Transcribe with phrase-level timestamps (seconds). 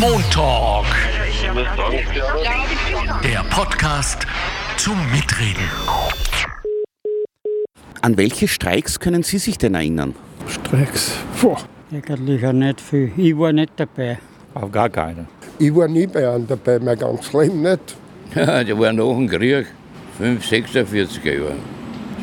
[0.00, 0.86] Montalk.
[3.22, 4.26] Der Podcast
[4.76, 5.68] zum Mitreden.
[8.00, 10.14] An welche Streiks können Sie sich denn erinnern?
[10.48, 11.12] Streiks.
[11.40, 11.56] Puh.
[11.92, 13.12] Eigentlich auch nicht viel.
[13.16, 14.18] Ich war nicht dabei.
[14.54, 15.26] Auf gar keine.
[15.58, 17.96] Ich war nie bei einem dabei, mein ganzes Leben nicht.
[18.34, 19.66] Ja, der war nach dem Krieg,
[20.16, 21.56] 5, 46er Jahre.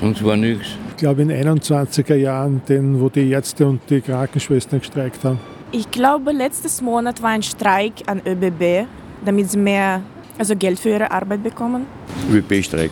[0.01, 0.65] Sonst war nichts.
[0.89, 5.39] Ich glaube in 21er Jahren, den, wo die Ärzte und die Krankenschwestern gestreikt haben.
[5.71, 8.87] Ich glaube, letztes Monat war ein Streik an ÖBB,
[9.23, 10.01] damit sie mehr
[10.39, 11.85] also Geld für ihre Arbeit bekommen.
[12.31, 12.89] ÖBB-Streik.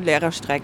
[0.00, 0.62] Lehrerstreik.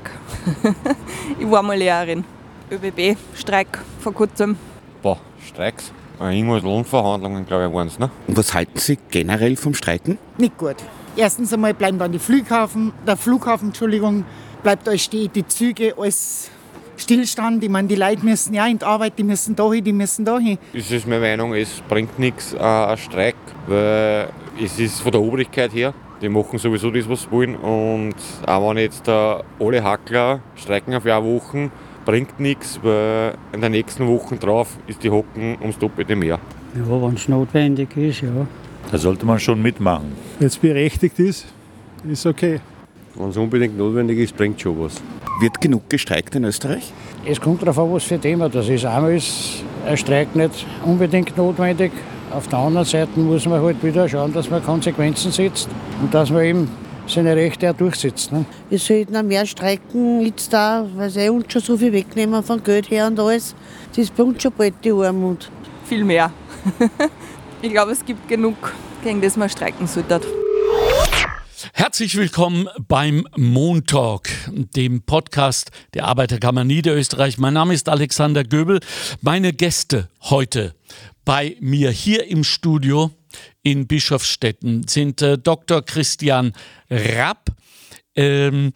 [1.40, 2.24] ich war mal Lehrerin.
[2.70, 4.56] ÖBB-Streik vor kurzem.
[5.02, 5.90] Boah, Streiks.
[6.20, 8.10] Äh, Irgendwas Lohnverhandlungen, glaube ich, waren es, ne?
[8.28, 10.18] Und was halten Sie generell vom Streiken?
[10.38, 10.76] Nicht gut.
[11.16, 14.24] Erstens einmal bleiben dann die Flughafen, der Flughafen, Entschuldigung,
[14.62, 16.48] bleibt alles stehen, die Züge, alles
[16.96, 17.62] Stillstand.
[17.62, 20.24] Ich meine, die Leute müssen ja in die Arbeit, die müssen da hin, die müssen
[20.24, 20.58] da hin.
[20.72, 23.36] Es ist meine Meinung, es bringt nichts, äh, ein Streik,
[23.66, 24.28] weil
[24.62, 27.56] es ist von der Obrigkeit her, die machen sowieso das, was sie wollen.
[27.56, 28.14] Und
[28.46, 29.12] auch wenn jetzt äh,
[29.60, 31.70] alle Hackler streiken auf eine Woche,
[32.04, 36.38] bringt nichts, weil in der nächsten Woche drauf ist die Hocken ums Doppelte mehr.
[36.74, 38.46] Ja, wenn es notwendig ist, ja.
[38.90, 40.12] Da sollte man schon mitmachen.
[40.38, 41.46] Wenn es berechtigt ist,
[42.08, 42.60] ist okay.
[43.14, 45.02] Wenn es unbedingt notwendig ist, bringt schon was.
[45.38, 46.92] Wird genug gestreikt in Österreich?
[47.26, 48.86] Es kommt darauf an, was für ein Thema das ist.
[48.86, 51.92] Einmal ist ein Streik nicht unbedingt notwendig.
[52.30, 55.68] Auf der anderen Seite muss man halt wieder schauen, dass man Konsequenzen setzt
[56.00, 56.70] und dass man eben
[57.06, 58.32] seine Rechte auch durchsetzt.
[58.32, 58.46] Ne?
[58.70, 62.62] Wir sollten auch mehr streiken jetzt da, weil sie uns schon so viel wegnehmen von
[62.62, 63.54] Geld her und alles.
[63.90, 65.50] Das ist bei uns schon bald die Armut.
[65.84, 66.32] Viel mehr.
[67.62, 68.56] ich glaube, es gibt genug,
[69.04, 70.20] gegen das man streiken sollte.
[71.78, 77.36] Herzlich willkommen beim Montalk, dem Podcast der Arbeiterkammer Niederösterreich.
[77.36, 78.80] Mein Name ist Alexander Göbel.
[79.20, 80.74] Meine Gäste heute
[81.26, 83.10] bei mir hier im Studio
[83.62, 85.82] in Bischofsstetten sind äh, Dr.
[85.82, 86.54] Christian
[86.88, 87.50] Rapp
[88.14, 88.72] ähm,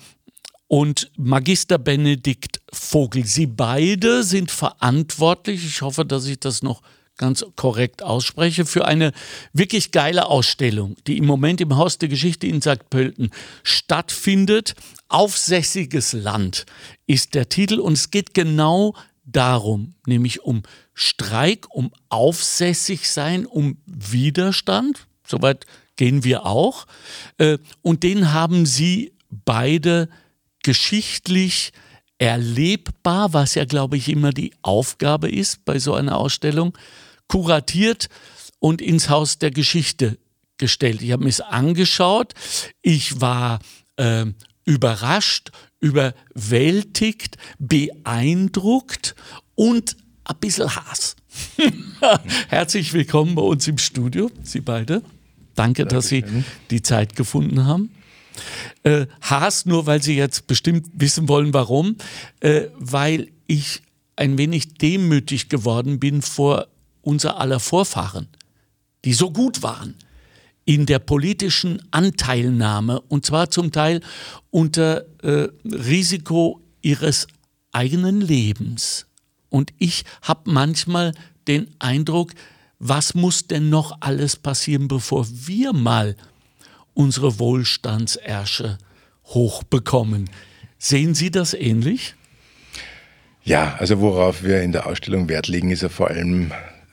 [0.69, 3.25] und Magister Benedikt Vogel.
[3.25, 6.83] Sie beide sind verantwortlich, ich hoffe, dass ich das noch
[7.21, 9.13] ganz korrekt ausspreche, für eine
[9.53, 12.89] wirklich geile Ausstellung, die im Moment im Haus der Geschichte in St.
[12.89, 13.31] Pölten
[13.63, 14.75] stattfindet.
[15.09, 16.65] Aufsässiges Land
[17.07, 18.95] ist der Titel und es geht genau
[19.25, 20.63] darum, nämlich um
[20.95, 25.07] Streik, um aufsässig sein, um Widerstand.
[25.27, 25.67] Soweit
[25.97, 26.87] gehen wir auch.
[27.37, 30.09] Äh, Und den haben sie beide
[30.63, 31.73] geschichtlich
[32.17, 36.77] erlebbar, was ja, glaube ich, immer die Aufgabe ist bei so einer Ausstellung,
[37.31, 38.09] kuratiert
[38.59, 40.19] und ins Haus der Geschichte
[40.59, 41.01] gestellt.
[41.01, 42.35] Ich habe mir es angeschaut.
[42.83, 43.61] Ich war
[43.97, 44.27] äh,
[44.65, 49.15] überrascht, überwältigt, beeindruckt
[49.55, 51.15] und ein bisschen Hass.
[52.49, 55.01] Herzlich willkommen bei uns im Studio, Sie beide.
[55.55, 56.25] Danke, dass Sie
[56.71, 57.91] die Zeit gefunden haben.
[58.83, 61.95] Äh, Haas, nur weil Sie jetzt bestimmt wissen wollen, warum,
[62.41, 63.83] äh, weil ich
[64.17, 66.67] ein wenig demütig geworden bin vor
[67.03, 68.29] unser aller Vorfahren,
[69.05, 69.95] die so gut waren
[70.65, 74.01] in der politischen Anteilnahme und zwar zum Teil
[74.51, 77.27] unter äh, Risiko ihres
[77.73, 79.07] eigenen Lebens.
[79.49, 81.13] Und ich habe manchmal
[81.49, 82.33] den Eindruck,
[82.79, 86.17] was muss denn noch alles passieren, bevor wir mal
[86.95, 88.79] unsere Wohlstandsersche
[89.25, 90.31] hochbekommen?
[90.79, 92.15] Sehen Sie das ähnlich?
[93.43, 96.53] Ja, also worauf wir in der Ausstellung Wert legen, ist ja vor allem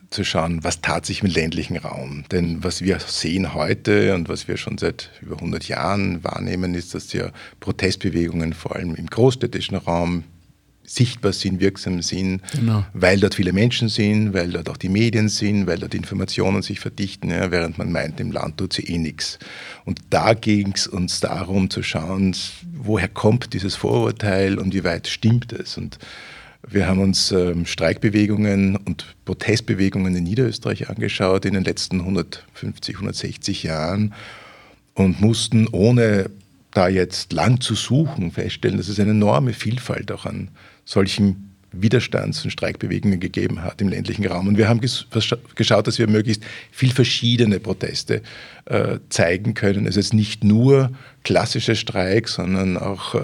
[0.09, 2.23] zu schauen, was tat sich im ländlichen Raum.
[2.31, 6.93] Denn was wir sehen heute und was wir schon seit über 100 Jahren wahrnehmen, ist,
[6.93, 10.23] dass ja Protestbewegungen vor allem im großstädtischen Raum
[10.89, 12.85] sichtbar sind, wirksam sind, Genau.
[12.93, 16.79] weil dort viele Menschen sind, weil dort auch die Medien sind, weil dort Informationen sich
[16.79, 19.37] verdichten, ja, während man meint, im Land tut sie eh nichts.
[19.83, 22.33] Und da ging es uns darum zu schauen,
[22.73, 25.77] woher kommt dieses Vorurteil und wie weit stimmt es.
[25.77, 25.99] Und
[26.69, 33.63] wir haben uns ähm, Streikbewegungen und Protestbewegungen in Niederösterreich angeschaut in den letzten 150, 160
[33.63, 34.13] Jahren
[34.93, 36.29] und mussten ohne
[36.71, 40.49] da jetzt lang zu suchen feststellen, dass es eine enorme Vielfalt auch an
[40.85, 44.47] solchen Widerstands- und Streikbewegungen gegeben hat im ländlichen Raum.
[44.47, 45.05] Und wir haben ges
[45.55, 48.21] geschaut, dass wir möglichst viel verschiedene Proteste
[48.65, 49.85] äh, zeigen können.
[49.85, 50.91] Es ist nicht nur
[51.23, 53.21] klassische Streik, sondern auch, äh,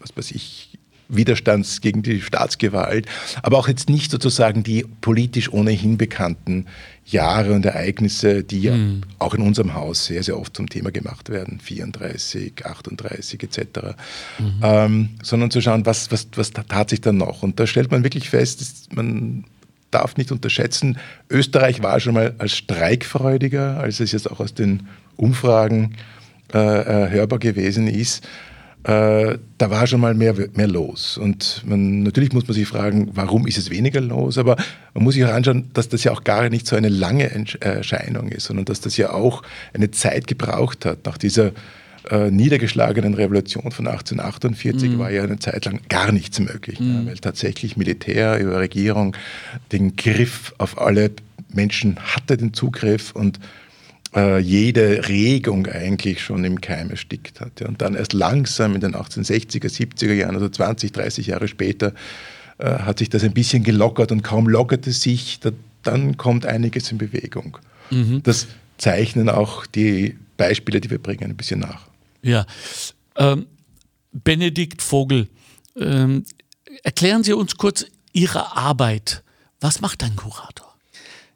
[0.00, 0.63] was weiß ich,
[1.08, 3.06] Widerstands gegen die Staatsgewalt,
[3.42, 6.66] aber auch jetzt nicht sozusagen die politisch ohnehin bekannten
[7.06, 9.02] Jahre und Ereignisse, die ja Mhm.
[9.18, 13.94] auch in unserem Haus sehr, sehr oft zum Thema gemacht werden, 34, 38 etc.,
[14.62, 17.42] ähm, sondern zu schauen, was, was, was tat sich dann noch.
[17.42, 19.44] Und da stellt man wirklich fest, man
[19.90, 20.98] darf nicht unterschätzen,
[21.30, 25.96] Österreich war schon mal als streikfreudiger, als es jetzt auch aus den Umfragen
[26.52, 28.26] äh, äh hörbar gewesen ist.
[28.84, 31.16] Äh, da war schon mal mehr, mehr los.
[31.16, 34.36] Und man, natürlich muss man sich fragen, warum ist es weniger los?
[34.36, 34.56] Aber
[34.92, 38.28] man muss sich auch anschauen, dass das ja auch gar nicht so eine lange Erscheinung
[38.28, 39.42] ist, sondern dass das ja auch
[39.72, 41.06] eine Zeit gebraucht hat.
[41.06, 41.52] Nach dieser
[42.10, 44.98] äh, niedergeschlagenen Revolution von 1848 mhm.
[44.98, 46.94] war ja eine Zeit lang gar nichts möglich, mhm.
[46.94, 49.16] ja, weil tatsächlich Militär über Regierung
[49.72, 51.10] den Griff auf alle
[51.48, 53.40] Menschen hatte, den Zugriff und
[54.14, 57.60] äh, jede Regung eigentlich schon im Keim erstickt hat.
[57.60, 57.68] Ja.
[57.68, 61.92] Und dann erst langsam in den 1860er, 70er Jahren, also 20, 30 Jahre später,
[62.58, 65.50] äh, hat sich das ein bisschen gelockert und kaum lockerte sich, da,
[65.82, 67.58] dann kommt einiges in Bewegung.
[67.90, 68.22] Mhm.
[68.22, 68.46] Das
[68.78, 71.88] zeichnen auch die Beispiele, die wir bringen, ein bisschen nach.
[72.22, 72.46] Ja.
[73.16, 73.46] Ähm,
[74.12, 75.28] Benedikt Vogel,
[75.76, 76.24] ähm,
[76.82, 79.22] erklären Sie uns kurz Ihre Arbeit.
[79.60, 80.63] Was macht ein Kurator?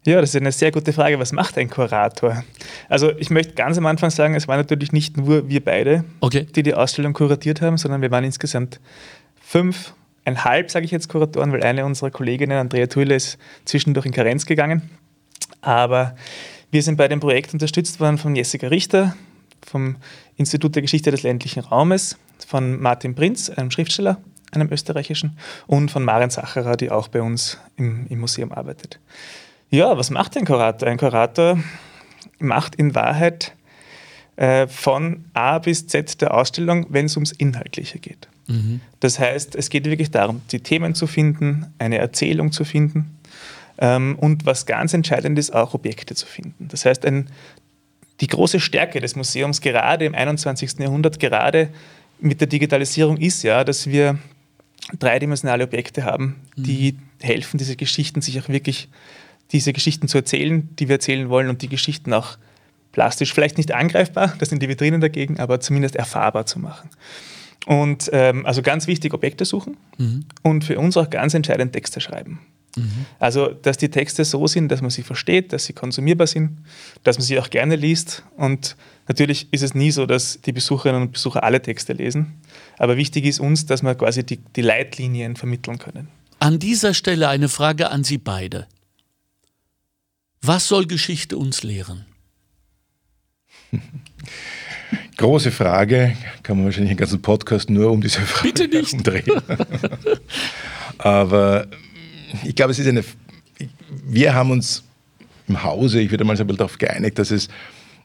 [0.09, 1.19] Ja, das ist eine sehr gute Frage.
[1.19, 2.43] Was macht ein Kurator?
[2.89, 6.47] Also ich möchte ganz am Anfang sagen, es waren natürlich nicht nur wir beide, okay.
[6.47, 8.81] die die Ausstellung kuratiert haben, sondern wir waren insgesamt
[9.39, 9.93] fünf,
[10.25, 14.47] einhalb, sage ich jetzt, Kuratoren, weil eine unserer Kolleginnen, Andrea Thuile, ist zwischendurch in Karenz
[14.47, 14.89] gegangen.
[15.61, 16.17] Aber
[16.71, 19.15] wir sind bei dem Projekt unterstützt worden von Jessica Richter,
[19.63, 19.97] vom
[20.37, 22.17] Institut der Geschichte des ländlichen Raumes,
[22.47, 24.17] von Martin Prinz, einem Schriftsteller,
[24.53, 29.01] einem österreichischen, und von Maren Sacherer, die auch bei uns im, im Museum arbeitet.
[29.71, 30.89] Ja, was macht ein Kurator?
[30.89, 31.59] Ein Kurator
[32.39, 33.53] macht in Wahrheit
[34.37, 38.29] äh, von A bis Z der Ausstellung, wenn es ums Inhaltliche geht.
[38.47, 38.81] Mhm.
[39.01, 43.19] Das heißt, es geht wirklich darum, die Themen zu finden, eine Erzählung zu finden
[43.79, 46.69] ähm, und was ganz entscheidend ist, auch Objekte zu finden.
[46.69, 47.29] Das heißt, ein,
[48.21, 50.79] die große Stärke des Museums gerade im 21.
[50.79, 51.69] Jahrhundert, gerade
[52.21, 54.19] mit der Digitalisierung ist ja, dass wir
[54.99, 56.99] dreidimensionale Objekte haben, die mhm.
[57.21, 58.89] helfen, diese Geschichten sich auch wirklich
[59.53, 62.39] diese Geschichten zu erzählen, die wir erzählen wollen und die Geschichten auch
[62.93, 66.91] plastisch, vielleicht nicht angreifbar, das sind die Vitrinen dagegen, aber zumindest erfahrbar zu machen.
[67.67, 70.25] Und ähm, also ganz wichtig, Objekte suchen mhm.
[70.43, 72.41] und für uns auch ganz entscheidend Texte schreiben.
[72.77, 73.07] Mhm.
[73.19, 76.59] Also, dass die Texte so sind, dass man sie versteht, dass sie konsumierbar sind,
[77.03, 78.23] dass man sie auch gerne liest.
[78.37, 82.35] Und natürlich ist es nie so, dass die Besucherinnen und Besucher alle Texte lesen.
[82.79, 86.09] Aber wichtig ist uns, dass wir quasi die, die Leitlinien vermitteln können.
[86.39, 88.67] An dieser Stelle eine Frage an Sie beide.
[90.43, 92.07] Was soll Geschichte uns lehren?
[95.17, 99.07] Große Frage, kann man wahrscheinlich einen ganzen Podcast nur um diese Frage Bitte nicht.
[99.07, 99.25] drehen.
[100.99, 101.67] Aber
[102.45, 103.05] ich glaube, es ist eine.
[104.07, 104.85] Wir haben uns
[105.49, 107.49] im Hause, ich würde mal sagen, darauf geeinigt, dass es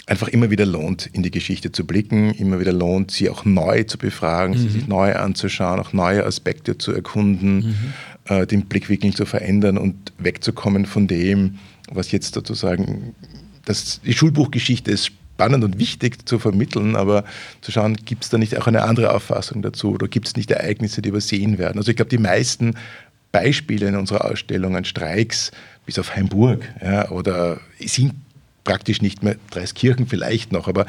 [0.06, 3.84] einfach immer wieder lohnt, in die Geschichte zu blicken, immer wieder lohnt, sie auch neu
[3.84, 4.60] zu befragen, mhm.
[4.60, 7.76] sie sich neu anzuschauen, auch neue Aspekte zu erkunden, mhm.
[8.26, 11.60] äh, den Blickwinkel zu verändern und wegzukommen von dem,
[11.96, 13.16] was jetzt sozusagen,
[13.66, 17.24] das, die Schulbuchgeschichte ist spannend und wichtig zu vermitteln, aber
[17.62, 20.52] zu schauen, gibt es da nicht auch eine andere Auffassung dazu oder gibt es nicht
[20.52, 21.78] Ereignisse, die übersehen werden?
[21.78, 22.76] Also ich glaube, die meisten
[23.32, 25.52] Beispiele in unserer Ausstellung an Streiks,
[25.86, 28.14] bis auf Heimburg, ja, oder sind
[28.64, 30.86] praktisch nicht mehr, Dreiskirchen vielleicht noch, aber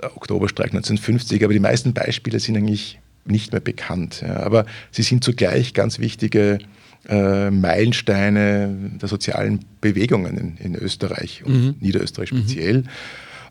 [0.00, 4.22] Oktoberstreik 1950, aber die meisten Beispiele sind eigentlich nicht mehr bekannt.
[4.22, 6.58] Ja, aber sie sind zugleich ganz wichtige
[7.08, 11.74] äh, Meilensteine der sozialen Bewegungen in, in Österreich und mhm.
[11.80, 12.38] Niederösterreich mhm.
[12.38, 12.78] speziell.
[12.78, 12.88] Mhm.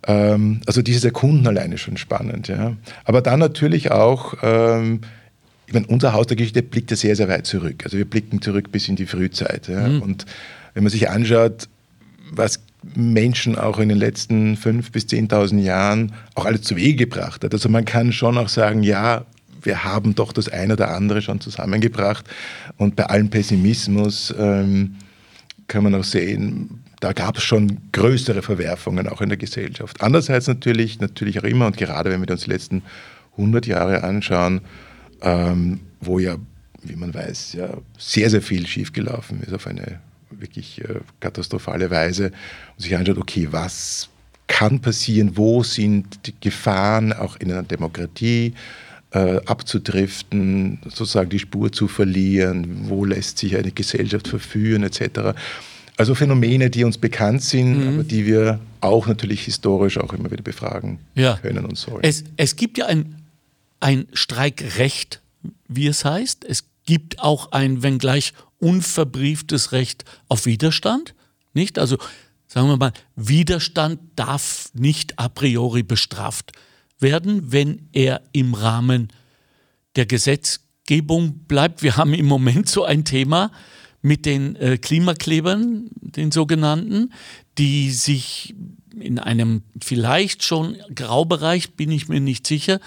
[0.07, 2.47] Ähm, also dieses Erkunden alleine schon spannend.
[2.47, 2.75] Ja.
[3.03, 5.01] Aber dann natürlich auch, ähm,
[5.67, 7.83] ich meine, unser Haus der Geschichte blickt ja sehr, sehr weit zurück.
[7.83, 9.67] Also wir blicken zurück bis in die Frühzeit.
[9.67, 9.87] Ja.
[9.87, 10.01] Mhm.
[10.01, 10.25] Und
[10.73, 11.67] wenn man sich anschaut,
[12.31, 12.59] was
[12.93, 17.53] Menschen auch in den letzten fünf bis 10.000 Jahren auch alles zu Wege gebracht hat.
[17.53, 19.25] Also man kann schon auch sagen, ja,
[19.65, 22.25] wir haben doch das eine oder andere schon zusammengebracht.
[22.77, 24.95] Und bei allem Pessimismus ähm,
[25.67, 30.01] kann man auch sehen, da gab es schon größere Verwerfungen auch in der Gesellschaft.
[30.01, 32.83] Andererseits natürlich, natürlich auch immer und gerade wenn wir uns die letzten
[33.33, 34.61] 100 Jahre anschauen,
[35.21, 36.37] ähm, wo ja,
[36.83, 42.31] wie man weiß, ja, sehr, sehr viel schiefgelaufen ist auf eine wirklich äh, katastrophale Weise
[42.75, 44.09] und sich anschaut, okay, was
[44.47, 48.53] kann passieren, wo sind die Gefahren auch in einer Demokratie,
[49.15, 55.37] äh, abzudriften, sozusagen die Spur zu verlieren, wo lässt sich eine Gesellschaft verführen etc.
[55.95, 57.93] Also Phänomene, die uns bekannt sind, mhm.
[57.93, 61.37] aber die wir auch natürlich historisch auch immer wieder befragen ja.
[61.37, 62.03] können und sollen.
[62.03, 63.15] Es, es gibt ja ein,
[63.79, 65.21] ein Streikrecht,
[65.69, 66.43] wie es heißt.
[66.43, 71.15] Es gibt auch ein, wenngleich unverbrieftes Recht auf Widerstand,
[71.53, 71.79] nicht?
[71.79, 71.97] Also
[72.47, 76.65] sagen wir mal, Widerstand darf nicht a priori bestraft werden,
[76.99, 79.09] wenn er im Rahmen
[79.95, 81.83] der Gesetzgebung bleibt.
[81.83, 83.51] Wir haben im Moment so ein Thema
[84.01, 87.11] mit den äh, Klimaklebern, den sogenannten,
[87.57, 88.55] die sich
[88.99, 92.79] in einem vielleicht schon Graubereich, bin ich mir nicht sicher,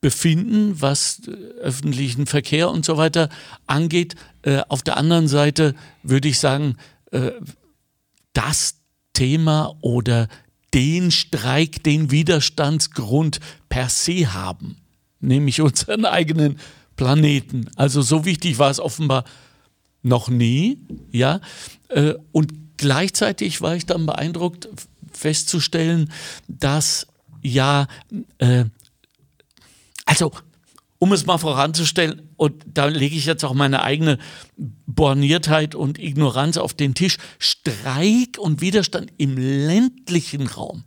[0.00, 3.28] befinden, was äh, öffentlichen Verkehr und so weiter
[3.66, 4.16] angeht.
[4.42, 6.76] Äh, auf der anderen Seite würde ich sagen,
[8.32, 8.76] das
[9.12, 10.28] Thema oder
[10.74, 14.76] den Streik, den Widerstandsgrund per se haben,
[15.20, 16.58] nämlich unseren eigenen
[16.96, 17.70] Planeten.
[17.76, 19.24] Also so wichtig war es offenbar
[20.02, 20.78] noch nie,
[21.10, 21.40] ja.
[21.88, 24.68] Äh, und gleichzeitig war ich dann beeindruckt
[25.12, 26.10] festzustellen,
[26.48, 27.06] dass
[27.42, 27.86] ja,
[28.38, 28.64] äh,
[30.04, 30.32] also
[31.02, 34.18] um es mal voranzustellen, und da lege ich jetzt auch meine eigene
[34.86, 40.84] Borniertheit und Ignoranz auf den Tisch, Streik und Widerstand im ländlichen Raum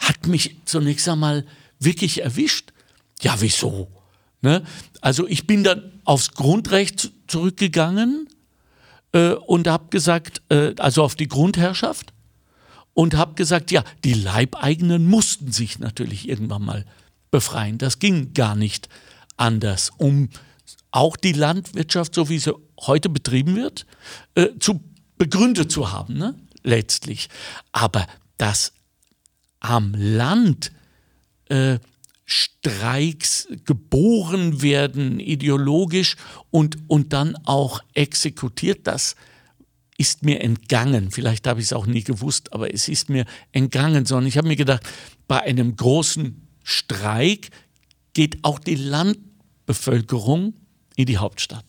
[0.00, 1.46] hat mich zunächst einmal
[1.78, 2.72] wirklich erwischt.
[3.20, 3.92] Ja, wieso?
[4.42, 4.64] Ne?
[5.00, 8.28] Also ich bin dann aufs Grundrecht zurückgegangen
[9.12, 12.12] äh, und habe gesagt, äh, also auf die Grundherrschaft
[12.92, 16.84] und habe gesagt, ja, die Leibeigenen mussten sich natürlich irgendwann mal
[17.30, 17.78] befreien.
[17.78, 18.88] Das ging gar nicht
[19.36, 20.28] anders, um
[20.90, 23.86] auch die Landwirtschaft, so wie sie heute betrieben wird,
[24.34, 24.80] äh, zu
[25.18, 26.34] begründet zu haben, ne?
[26.62, 27.28] letztlich.
[27.72, 28.72] Aber dass
[29.60, 30.72] am Land
[31.48, 31.78] äh,
[32.26, 36.16] Streiks geboren werden, ideologisch
[36.50, 39.14] und, und dann auch exekutiert, das
[39.98, 41.10] ist mir entgangen.
[41.10, 44.48] Vielleicht habe ich es auch nie gewusst, aber es ist mir entgangen, sondern ich habe
[44.48, 44.82] mir gedacht,
[45.28, 47.50] bei einem großen Streik
[48.14, 50.54] geht auch die Landbevölkerung
[50.96, 51.64] in die Hauptstadt.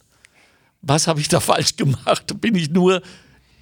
[0.81, 2.39] Was habe ich da falsch gemacht?
[2.39, 3.01] Bin ich nur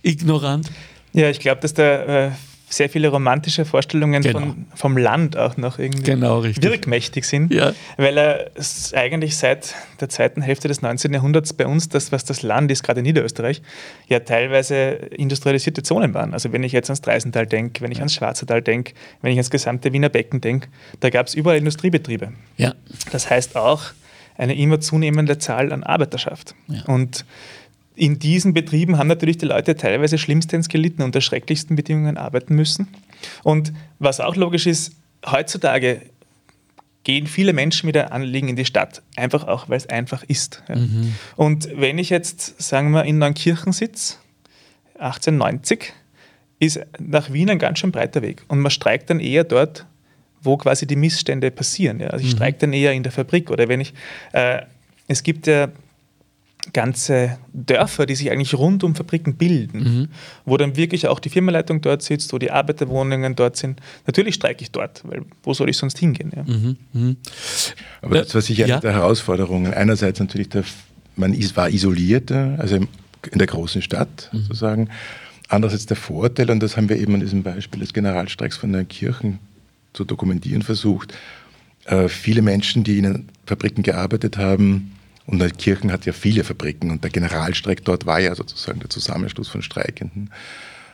[0.04, 0.70] ignorant?
[1.14, 2.32] Ja, ich glaube, dass da äh,
[2.76, 4.40] sehr viele romantische Vorstellungen genau.
[4.40, 7.74] von, vom Land auch noch irgendwie genau, wirkmächtig sind, ja.
[7.98, 8.52] weil er
[8.94, 11.14] eigentlich seit der zweiten Hälfte des 19.
[11.14, 13.62] Jahrhunderts bei uns, das, was das Land ist, gerade in Niederösterreich,
[14.08, 14.76] ja teilweise
[15.12, 16.34] industrialisierte Zonen waren.
[16.34, 19.50] Also wenn ich jetzt ans Dreisental denke, wenn ich ans Schwarzertal denke, wenn ich ans
[19.50, 20.68] gesamte Wiener Becken denke,
[21.00, 22.34] da gab es überall Industriebetriebe.
[22.58, 22.74] Ja.
[23.12, 23.84] Das heißt auch,
[24.38, 26.56] eine immer zunehmende Zahl an Arbeiterschaft.
[26.68, 26.84] Ja.
[26.86, 27.26] Und
[27.96, 32.88] in diesen Betrieben haben natürlich die Leute teilweise schlimmstens gelitten, unter schrecklichsten Bedingungen arbeiten müssen.
[33.44, 34.96] Und was auch logisch ist,
[35.26, 36.02] heutzutage
[37.04, 40.64] gehen viele Menschen mit einem Anliegen in die Stadt, einfach auch, weil es einfach ist.
[40.70, 40.78] Ja.
[40.78, 41.14] Mhm.
[41.36, 44.16] Und wenn ich jetzt, sagen wir, in Neunkirchen sitze,
[44.96, 45.94] 1890,
[46.60, 48.44] ist nach Wien ein ganz schön breiter Weg.
[48.48, 49.86] Und man streikt dann eher dort,
[50.42, 52.00] wo quasi die Missstände passieren.
[52.00, 52.08] Ja.
[52.08, 52.38] Also ich mhm.
[52.38, 53.94] streike dann eher in der Fabrik oder wenn ich,
[54.32, 54.62] äh,
[55.08, 55.70] es gibt ja
[56.72, 60.08] ganze Dörfer, die sich eigentlich rund um Fabriken bilden, mhm.
[60.46, 63.82] wo dann wirklich auch die Firmenleitung dort sitzt, wo die Arbeiterwohnungen dort sind.
[64.08, 66.32] Natürlich streike ich dort, weil wo soll ich sonst hingehen?
[66.36, 66.44] Ja.
[66.44, 66.78] Mhm.
[66.94, 67.18] Mhm.
[68.02, 68.76] Aber das war sicher ja.
[68.76, 69.74] eine der Herausforderungen.
[69.74, 70.64] Einerseits natürlich, der,
[71.16, 72.88] man war isoliert, also in
[73.40, 74.44] der großen Stadt mhm.
[74.44, 74.90] sozusagen.
[75.50, 78.88] Andererseits der Vorteil, und das haben wir eben an diesem Beispiel des Generalstreiks von den
[78.88, 79.40] Kirchen
[79.92, 81.14] zu dokumentieren versucht.
[81.86, 84.94] Äh, viele Menschen, die in den Fabriken gearbeitet haben,
[85.26, 89.48] und Kirchen hat ja viele Fabriken und der Generalstreik dort war ja sozusagen der Zusammenschluss
[89.48, 90.30] von Streikenden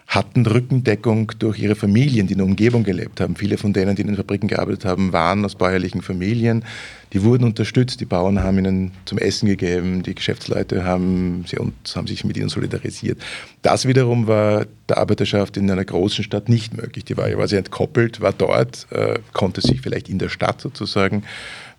[0.09, 3.36] hatten Rückendeckung durch ihre Familien, die in der Umgebung gelebt haben.
[3.36, 6.65] Viele von denen, die in den Fabriken gearbeitet haben, waren aus bäuerlichen Familien.
[7.13, 8.01] Die wurden unterstützt.
[8.01, 10.01] Die Bauern haben ihnen zum Essen gegeben.
[10.01, 13.21] Die Geschäftsleute haben, sie und, haben sich mit ihnen solidarisiert.
[13.62, 17.05] Das wiederum war der Arbeiterschaft in einer großen Stadt nicht möglich.
[17.05, 21.21] Die war quasi entkoppelt, war dort, äh, konnte sich vielleicht in der Stadt sozusagen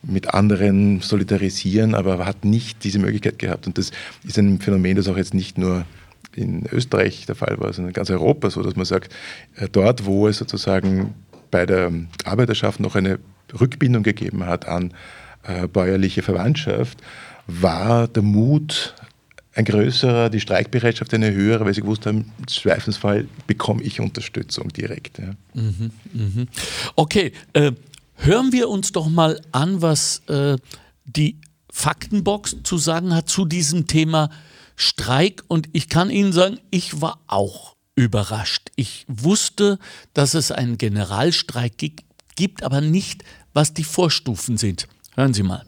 [0.03, 3.67] mit anderen solidarisieren, aber hat nicht diese Möglichkeit gehabt.
[3.67, 3.91] Und das
[4.25, 5.85] ist ein Phänomen, das auch jetzt nicht nur
[6.35, 9.13] in Österreich der Fall war, sondern in ganz Europa so, dass man sagt,
[9.57, 11.15] äh, dort, wo es sozusagen
[11.51, 11.93] bei der
[12.25, 13.19] Arbeiterschaft noch eine
[13.59, 14.95] Rückbindung gegeben hat an
[15.43, 16.99] äh, bäuerliche Verwandtschaft,
[17.47, 18.95] war der Mut
[19.55, 24.69] ein größerer, die Streikbereitschaft eine höhere, weil sie gewusst haben, im Zweifelsfall bekomme ich Unterstützung
[24.69, 25.19] direkt.
[25.19, 25.33] Ja.
[25.55, 26.47] Mhm, mh.
[26.95, 27.73] Okay, äh,
[28.21, 30.57] hören wir uns doch mal an, was äh,
[31.05, 31.41] die
[31.73, 34.31] Faktenbox zu sagen hat zu diesem Thema
[34.77, 38.71] Streik und ich kann Ihnen sagen, ich war auch überrascht.
[38.77, 39.79] Ich wusste,
[40.15, 41.75] dass es einen Generalstreik
[42.37, 43.23] gibt, aber nicht,
[43.53, 44.89] was die Vorstufen sind.
[45.15, 45.65] Hören Sie mal.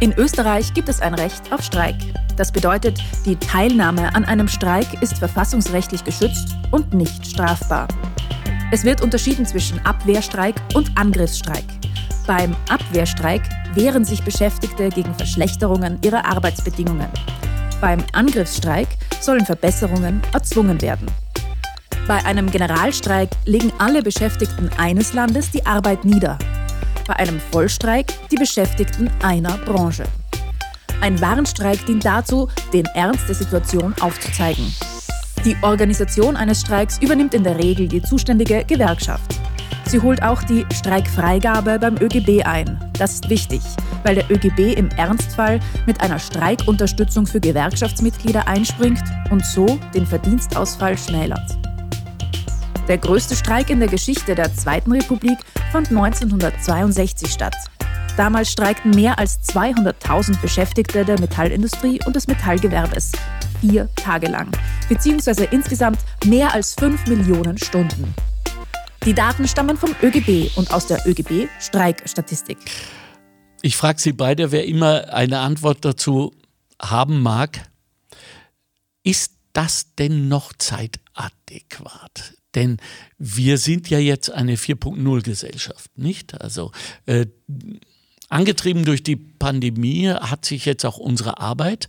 [0.00, 1.96] In Österreich gibt es ein Recht auf Streik.
[2.36, 7.88] Das bedeutet, die Teilnahme an einem Streik ist verfassungsrechtlich geschützt und nicht strafbar.
[8.72, 11.64] Es wird unterschieden zwischen Abwehrstreik und Angriffsstreik.
[12.26, 13.42] Beim Abwehrstreik
[13.74, 17.08] wehren sich Beschäftigte gegen Verschlechterungen ihrer Arbeitsbedingungen.
[17.80, 18.88] Beim Angriffsstreik
[19.20, 21.06] sollen Verbesserungen erzwungen werden.
[22.08, 26.36] Bei einem Generalstreik legen alle Beschäftigten eines Landes die Arbeit nieder.
[27.06, 30.04] Bei einem Vollstreik die Beschäftigten einer Branche.
[31.00, 34.72] Ein Warnstreik dient dazu, den Ernst der Situation aufzuzeigen.
[35.46, 39.38] Die Organisation eines Streiks übernimmt in der Regel die zuständige Gewerkschaft.
[39.84, 42.80] Sie holt auch die Streikfreigabe beim ÖGB ein.
[42.98, 43.60] Das ist wichtig,
[44.02, 50.98] weil der ÖGB im Ernstfall mit einer Streikunterstützung für Gewerkschaftsmitglieder einspringt und so den Verdienstausfall
[50.98, 51.56] schmälert.
[52.88, 55.38] Der größte Streik in der Geschichte der Zweiten Republik
[55.70, 57.54] fand 1962 statt.
[58.16, 63.12] Damals streikten mehr als 200.000 Beschäftigte der Metallindustrie und des Metallgewerbes.
[63.60, 64.50] Vier Tage lang,
[64.88, 68.14] beziehungsweise insgesamt mehr als 5 Millionen Stunden.
[69.04, 72.58] Die Daten stammen vom ÖGB und aus der ÖGB-Streikstatistik.
[73.62, 76.34] Ich frage Sie beide, wer immer eine Antwort dazu
[76.80, 77.70] haben mag.
[79.02, 82.34] Ist das denn noch zeitadäquat?
[82.56, 82.78] Denn
[83.18, 86.40] wir sind ja jetzt eine 4.0-Gesellschaft, nicht?
[86.40, 86.72] Also
[87.04, 87.26] äh,
[88.28, 91.88] angetrieben durch die Pandemie hat sich jetzt auch unsere Arbeit,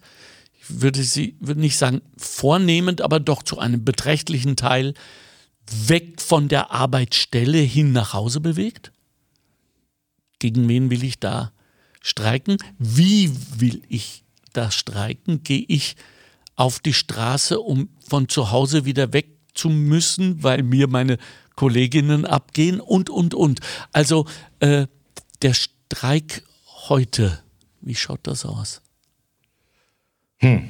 [0.59, 4.93] ich würde sie würde nicht sagen vornehmend, aber doch zu einem beträchtlichen Teil
[5.69, 8.91] weg von der Arbeitsstelle hin nach Hause bewegt?
[10.39, 11.51] Gegen wen will ich da
[12.01, 12.57] streiken?
[12.77, 15.43] Wie will ich da streiken?
[15.43, 15.95] Gehe ich
[16.55, 21.17] auf die Straße, um von zu Hause wieder weg zu müssen, weil mir meine
[21.55, 23.59] Kolleginnen abgehen und, und, und.
[23.91, 24.25] Also
[24.59, 24.87] äh,
[25.41, 25.53] der
[25.87, 26.43] Streik
[26.89, 27.39] heute,
[27.79, 28.81] wie schaut das aus?
[30.39, 30.67] Hm.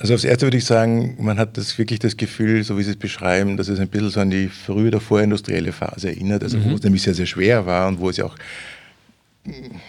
[0.00, 2.90] Also aufs Erste würde ich sagen, man hat das wirklich das Gefühl, so wie Sie
[2.90, 6.58] es beschreiben, dass es ein bisschen so an die frühe oder vorindustrielle Phase erinnert, also
[6.58, 6.72] mhm.
[6.72, 8.36] wo es nämlich sehr, sehr schwer war und wo es ja auch,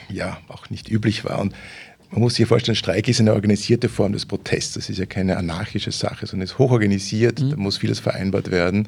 [0.07, 1.39] ja, auch nicht üblich war.
[1.39, 1.55] Und
[2.11, 4.75] man muss sich vorstellen, Streik ist eine organisierte Form des Protests.
[4.75, 7.49] Das ist ja keine anarchische Sache, sondern ist hochorganisiert, mhm.
[7.49, 8.87] da muss vieles vereinbart werden.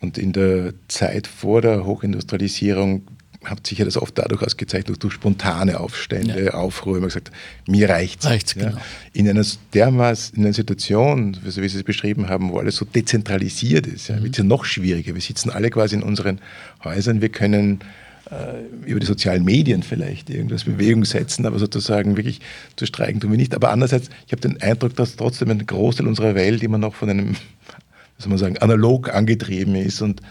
[0.00, 3.02] Und in der Zeit vor der Hochindustrialisierung
[3.44, 6.54] hat sich ja das oft dadurch ausgezeichnet, durch spontane Aufstände, ja.
[6.54, 7.30] Aufruhr, immer gesagt,
[7.66, 8.26] mir reicht's.
[8.26, 8.70] reicht's ja.
[8.70, 8.80] genau.
[9.12, 9.44] In einer
[9.74, 14.08] dermaßen, in einer Situation, so wie Sie es beschrieben haben, wo alles so dezentralisiert ist,
[14.08, 14.24] ja, mhm.
[14.24, 15.14] wird es ja noch schwieriger.
[15.14, 16.40] Wir sitzen alle quasi in unseren
[16.84, 17.80] Häusern, wir können
[18.30, 22.40] äh, über die sozialen Medien vielleicht irgendwas Bewegung setzen, aber sozusagen wirklich
[22.76, 23.54] zu streiken tun wir nicht.
[23.54, 27.10] Aber andererseits, ich habe den Eindruck, dass trotzdem ein Großteil unserer Welt immer noch von
[27.10, 27.28] einem,
[28.16, 30.22] was soll man sagen, analog angetrieben ist und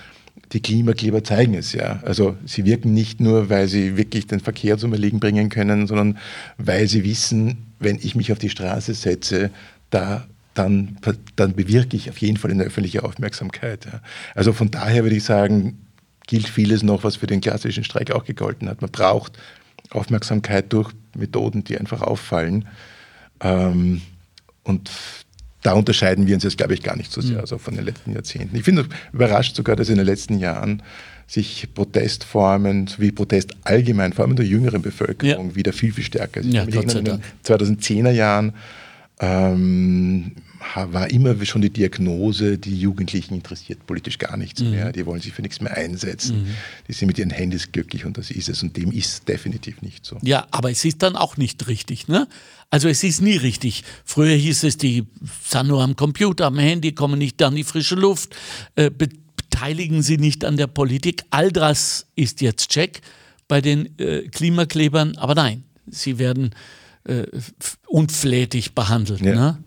[0.52, 2.02] die Klimakleber zeigen es ja.
[2.04, 6.18] Also sie wirken nicht nur, weil sie wirklich den Verkehr zum Erliegen bringen können, sondern
[6.58, 9.50] weil sie wissen, wenn ich mich auf die Straße setze,
[9.90, 10.98] da dann,
[11.38, 13.86] dann bewirke ich auf jeden Fall eine öffentliche Aufmerksamkeit.
[13.86, 14.02] Ja.
[14.36, 15.86] Also von daher würde ich sagen,
[16.28, 18.82] gilt vieles noch, was für den klassischen Streik auch gegolten hat.
[18.82, 19.38] Man braucht
[19.92, 22.68] Aufmerksamkeit durch Methoden, die einfach auffallen.
[23.40, 24.02] Ähm,
[24.64, 24.92] und
[25.62, 27.42] da unterscheiden wir uns jetzt, glaube ich, gar nicht so sehr mhm.
[27.42, 28.56] also von den letzten Jahrzehnten.
[28.56, 30.82] Ich finde überrascht sogar, dass in den letzten Jahren
[31.28, 35.56] sich Protestformen wie Protest allgemein, vor allem in der jüngeren Bevölkerung, ja.
[35.56, 36.42] wieder viel, viel stärker.
[36.42, 38.54] Also ja, in den 2010er Jahren
[39.20, 40.34] ähm,
[40.76, 44.72] war immer schon die Diagnose, die Jugendlichen interessiert politisch gar nichts mhm.
[44.72, 46.56] mehr, die wollen sich für nichts mehr einsetzen, mhm.
[46.88, 50.06] die sind mit ihren Handys glücklich und das ist es und dem ist definitiv nicht
[50.06, 50.18] so.
[50.22, 52.28] Ja, aber es ist dann auch nicht richtig, ne?
[52.70, 53.84] Also es ist nie richtig.
[54.06, 55.06] Früher hieß es, die
[55.46, 58.36] sind nur am Computer, am Handy, kommen nicht an die frische Luft,
[58.76, 61.24] äh, beteiligen sie nicht an der Politik.
[61.32, 63.02] All das ist jetzt Check
[63.50, 66.52] bei den äh, Klimaklebern, aber nein, sie werden
[67.04, 67.24] äh,
[67.88, 69.22] unflätig behandelt.
[69.22, 69.36] Ja.
[69.36, 69.64] Ne?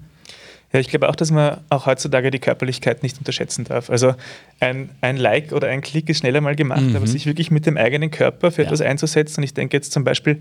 [0.74, 3.90] Ja, ich glaube auch, dass man auch heutzutage die Körperlichkeit nicht unterschätzen darf.
[3.90, 4.16] Also
[4.58, 6.96] ein, ein Like oder ein Klick ist schneller mal gemacht, mhm.
[6.96, 8.66] aber sich wirklich mit dem eigenen Körper für ja.
[8.66, 9.38] etwas einzusetzen.
[9.38, 10.40] Und ich denke jetzt zum Beispiel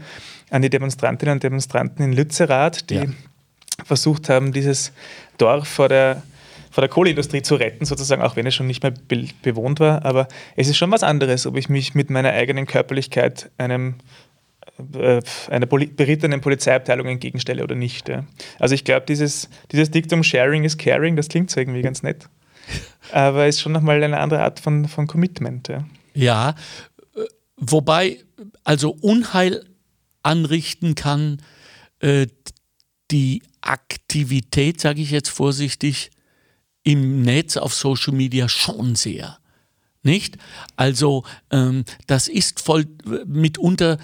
[0.50, 3.06] an die Demonstrantinnen und Demonstranten in Lützerath, die ja.
[3.86, 4.91] versucht haben, dieses
[5.38, 6.24] Dorf vor der
[6.72, 10.04] vor der Kohleindustrie zu retten, sozusagen, auch wenn es schon nicht mehr be bewohnt war.
[10.04, 13.93] Aber es ist schon was anderes, ob ich mich mit meiner eigenen Körperlichkeit einem
[14.77, 18.09] äh, einer berittenen Polizeiabteilung entgegenstelle oder nicht.
[18.09, 18.25] Ja.
[18.59, 22.27] Also ich glaube, dieses, dieses Diktum Sharing is Caring, das klingt so irgendwie ganz nett.
[23.12, 25.67] Aber ist schon nochmal eine andere Art von, von Commitment.
[25.67, 25.86] Ja.
[26.13, 26.55] ja,
[27.15, 27.21] äh,
[27.57, 28.19] wobei
[28.63, 29.63] also Unheil
[30.23, 31.41] anrichten kann
[31.99, 32.27] äh,
[33.12, 36.12] die Aktivität, sage ich jetzt vorsichtig,
[36.83, 39.38] im Netz auf Social Media schon sehr.
[40.01, 40.38] Nicht?
[40.75, 42.86] Also ähm, das ist voll
[43.25, 43.97] mitunter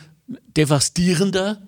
[0.56, 1.68] devastierender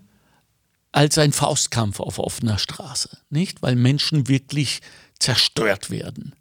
[0.92, 3.62] als ein Faustkampf auf offener Straße, nicht?
[3.62, 4.82] Weil Menschen wirklich
[5.20, 6.36] zerstört werden.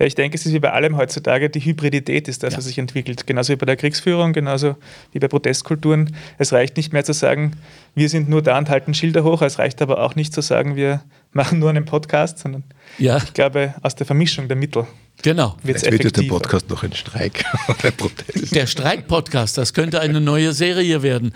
[0.00, 2.58] Ja, ich denke, es ist wie bei allem heutzutage, die Hybridität ist das, ja.
[2.58, 3.26] was sich entwickelt.
[3.26, 4.76] Genauso wie bei der Kriegsführung, genauso
[5.12, 6.16] wie bei Protestkulturen.
[6.38, 7.52] Es reicht nicht mehr zu sagen,
[7.94, 9.42] wir sind nur da und halten Schilder hoch.
[9.42, 12.64] Es reicht aber auch nicht zu sagen, wir machen nur einen Podcast, sondern
[12.98, 13.18] ja.
[13.18, 14.86] ich glaube, aus der Vermischung der Mittel
[15.22, 15.56] Genau.
[15.64, 18.54] Jetzt wird jetzt der Podcast noch ein Streik oder ein Protest.
[18.54, 21.34] Der Streik-Podcast, das könnte eine neue Serie werden.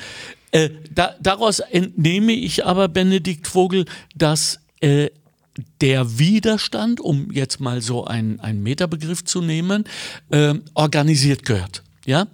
[0.53, 5.11] Äh, da, daraus entnehme ich aber, Benedikt Vogel, dass äh,
[5.80, 9.84] der Widerstand, um jetzt mal so einen, einen Metabegriff zu nehmen,
[10.30, 11.82] äh, organisiert gehört.
[12.04, 12.26] Ja?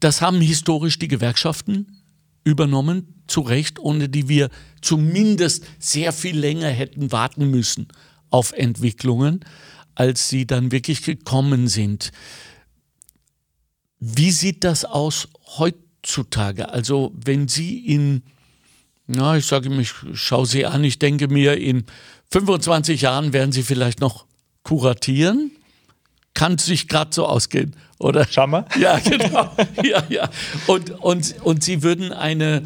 [0.00, 2.02] Das haben historisch die Gewerkschaften
[2.44, 7.88] übernommen, zu Recht, ohne die wir zumindest sehr viel länger hätten warten müssen
[8.30, 9.44] auf Entwicklungen,
[9.94, 12.12] als sie dann wirklich gekommen sind.
[13.98, 16.68] Wie sieht das aus heutzutage?
[16.68, 18.22] Also wenn Sie in,
[19.06, 21.84] na, ich sage mir, ich schaue Sie an, ich denke mir, in
[22.32, 24.26] 25 Jahren werden Sie vielleicht noch
[24.62, 25.52] kuratieren.
[26.34, 28.26] Kann sich gerade so ausgehen, oder?
[28.28, 28.66] Schau mal.
[28.78, 29.50] Ja, genau.
[29.82, 30.28] ja, ja.
[30.66, 32.62] Und, und, und Sie würden eine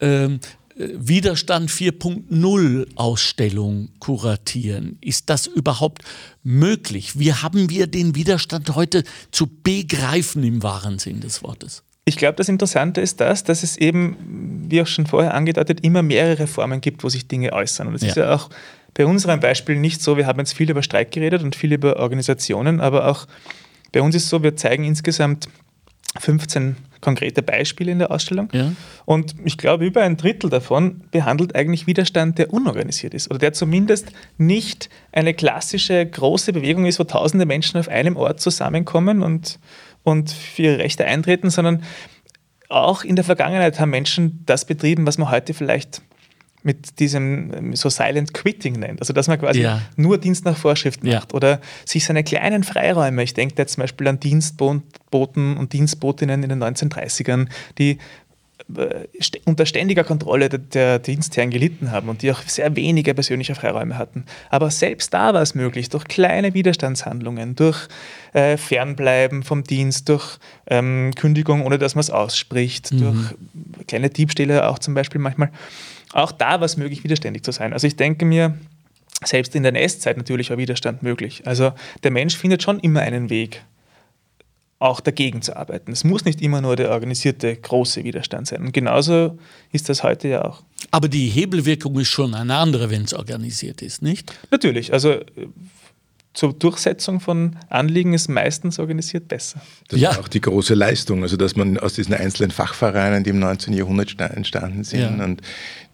[0.00, 0.40] ähm,
[0.76, 4.98] Widerstand 4.0 Ausstellung kuratieren.
[5.00, 6.02] Ist das überhaupt
[6.42, 7.18] möglich?
[7.18, 11.84] Wie haben wir den Widerstand heute zu begreifen im wahren Sinn des Wortes?
[12.06, 16.02] Ich glaube, das Interessante ist das, dass es eben, wie auch schon vorher angedeutet, immer
[16.02, 17.86] mehrere Formen gibt, wo sich Dinge äußern.
[17.86, 18.08] Und es ja.
[18.08, 18.50] ist ja auch
[18.94, 21.96] bei unserem Beispiel nicht so, wir haben jetzt viel über Streik geredet und viel über
[21.96, 23.26] Organisationen, aber auch
[23.92, 25.48] bei uns ist es so, wir zeigen insgesamt
[26.18, 28.48] 15 konkrete Beispiele in der Ausstellung.
[28.52, 28.72] Ja.
[29.04, 33.52] Und ich glaube, über ein Drittel davon behandelt eigentlich Widerstand, der unorganisiert ist oder der
[33.52, 39.58] zumindest nicht eine klassische große Bewegung ist, wo tausende Menschen auf einem Ort zusammenkommen und,
[40.02, 41.82] und für ihre Rechte eintreten, sondern
[42.70, 46.00] auch in der Vergangenheit haben Menschen das betrieben, was man heute vielleicht
[46.64, 49.00] mit diesem ähm, so Silent Quitting nennt.
[49.00, 49.82] Also dass man quasi ja.
[49.96, 51.36] nur Dienst nach Vorschrift macht ja.
[51.36, 56.48] oder sich seine kleinen Freiräume, ich denke jetzt zum Beispiel an Dienstboten und Dienstbotinnen in
[56.48, 57.48] den 1930ern,
[57.78, 57.98] die
[58.76, 59.08] äh,
[59.44, 63.98] unter ständiger Kontrolle der, der, Dienstherren gelitten haben und die auch sehr wenige persönliche Freiräume
[63.98, 64.24] hatten.
[64.48, 67.88] Aber selbst da war es möglich, durch kleine Widerstandshandlungen, durch
[68.32, 73.00] äh, Fernbleiben vom Dienst, durch ähm, Kündigung, ohne dass man es ausspricht, mhm.
[73.00, 75.50] durch kleine Diebstähle auch zum Beispiel manchmal,
[76.14, 77.72] auch da war es möglich, widerständig zu sein.
[77.72, 78.56] Also ich denke mir,
[79.24, 81.42] selbst in der NS-Zeit natürlich war Widerstand möglich.
[81.44, 81.72] Also
[82.02, 83.64] der Mensch findet schon immer einen Weg,
[84.78, 85.90] auch dagegen zu arbeiten.
[85.90, 88.62] Es muss nicht immer nur der organisierte große Widerstand sein.
[88.62, 89.38] Und genauso
[89.72, 90.62] ist das heute ja auch.
[90.92, 94.32] Aber die Hebelwirkung ist schon eine andere, wenn es organisiert ist, nicht?
[94.50, 94.92] Natürlich.
[94.92, 95.18] Also
[96.34, 99.60] zur Durchsetzung von Anliegen ist meistens organisiert besser.
[99.88, 100.10] Das ja.
[100.10, 103.72] ist auch die große Leistung, also dass man aus diesen einzelnen Fachvereinen, die im 19.
[103.72, 105.24] Jahrhundert entstanden sind ja.
[105.24, 105.40] und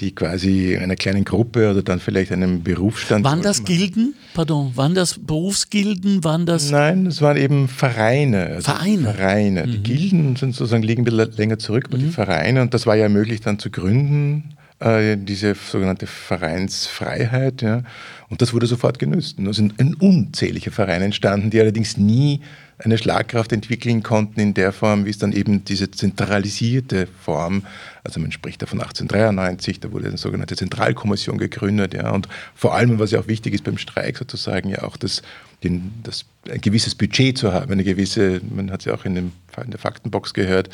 [0.01, 3.23] die quasi einer kleinen Gruppe oder dann vielleicht einem Berufsstand.
[3.23, 4.15] Waren das Gilden?
[4.33, 6.25] Pardon, waren das Berufsgilden?
[6.25, 6.71] Waren das?
[6.71, 8.47] Nein, das waren eben Vereine.
[8.47, 9.13] Also Vereine.
[9.13, 9.67] Vereine.
[9.67, 9.71] Mhm.
[9.73, 12.03] Die Gilden sind sozusagen liegen ein bisschen länger zurück, aber mhm.
[12.03, 17.63] die Vereine und das war ja möglich dann zu gründen äh, diese sogenannte Vereinsfreiheit.
[17.63, 17.83] Ja.
[18.29, 19.39] Und das wurde sofort genützt.
[19.39, 22.41] Und da sind unzählige Vereine entstanden, die allerdings nie
[22.85, 27.63] eine Schlagkraft entwickeln konnten in der Form, wie es dann eben diese zentralisierte Form,
[28.05, 32.75] also man spricht da von 1893, da wurde eine sogenannte Zentralkommission gegründet, ja, und vor
[32.75, 35.23] allem, was ja auch wichtig ist beim Streik sozusagen, ja auch das,
[35.63, 39.15] den, das ein gewisses Budget zu haben, eine gewisse, man hat es ja auch in,
[39.15, 40.71] dem, in der Faktenbox gehört,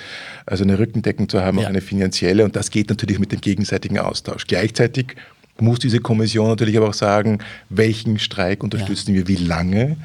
[0.46, 1.64] also eine Rückendeckung zu haben, ja.
[1.64, 4.46] auch eine finanzielle, und das geht natürlich mit dem gegenseitigen Austausch.
[4.46, 5.16] Gleichzeitig
[5.58, 7.38] muss diese Kommission natürlich aber auch sagen,
[7.68, 9.16] welchen Streik unterstützen ja.
[9.16, 9.96] wir, wie lange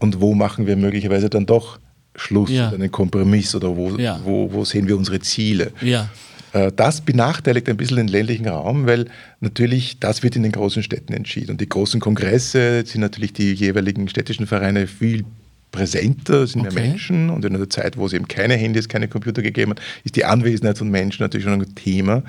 [0.00, 1.78] und wo machen wir möglicherweise dann doch
[2.16, 2.68] Schluss ja.
[2.68, 4.20] oder einen Kompromiss oder wo, ja.
[4.24, 5.72] wo, wo sehen wir unsere Ziele.
[5.80, 6.10] Ja.
[6.52, 9.06] Äh, das benachteiligt ein bisschen den ländlichen Raum, weil
[9.40, 11.52] natürlich das wird in den großen Städten entschieden.
[11.52, 15.24] Und die großen Kongresse sind natürlich die jeweiligen städtischen Vereine viel
[15.70, 16.74] präsenter, sind okay.
[16.74, 17.30] mehr Menschen.
[17.30, 20.24] Und in einer Zeit, wo es eben keine Handys, keine Computer gegeben hat, ist die
[20.24, 22.22] Anwesenheit von Menschen natürlich schon ein Thema.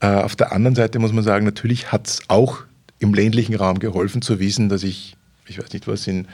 [0.00, 2.64] Äh, auf der anderen Seite muss man sagen, natürlich hat es auch
[2.98, 6.26] im ländlichen Raum geholfen zu wissen, dass ich, ich weiß nicht was, in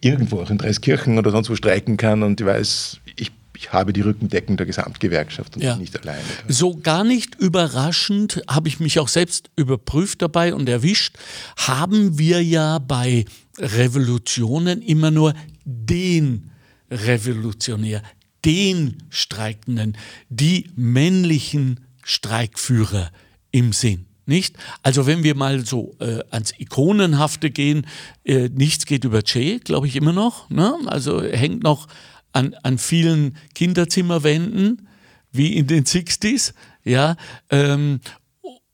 [0.00, 3.92] irgendwo auch in Dreiskirchen oder sonst wo streiken kann und ich weiß, ich, ich habe
[3.92, 5.76] die Rückendeckung der Gesamtgewerkschaft und ja.
[5.76, 6.22] nicht alleine.
[6.48, 11.16] So gar nicht überraschend habe ich mich auch selbst überprüft dabei und erwischt,
[11.56, 13.24] haben wir ja bei
[13.58, 15.34] Revolutionen immer nur
[15.64, 16.50] den
[16.90, 18.02] Revolutionär,
[18.44, 19.96] den Streikenden,
[20.28, 23.10] die männlichen Streikführer
[23.52, 24.06] im Sinn.
[24.30, 24.56] Nicht?
[24.84, 27.84] Also wenn wir mal so äh, ans Ikonenhafte gehen,
[28.24, 30.48] äh, nichts geht über Che, glaube ich immer noch.
[30.50, 30.72] Ne?
[30.86, 31.88] Also hängt noch
[32.30, 34.86] an, an vielen Kinderzimmerwänden,
[35.32, 36.54] wie in den 60s.
[36.84, 37.16] Ja?
[37.50, 37.98] Ähm,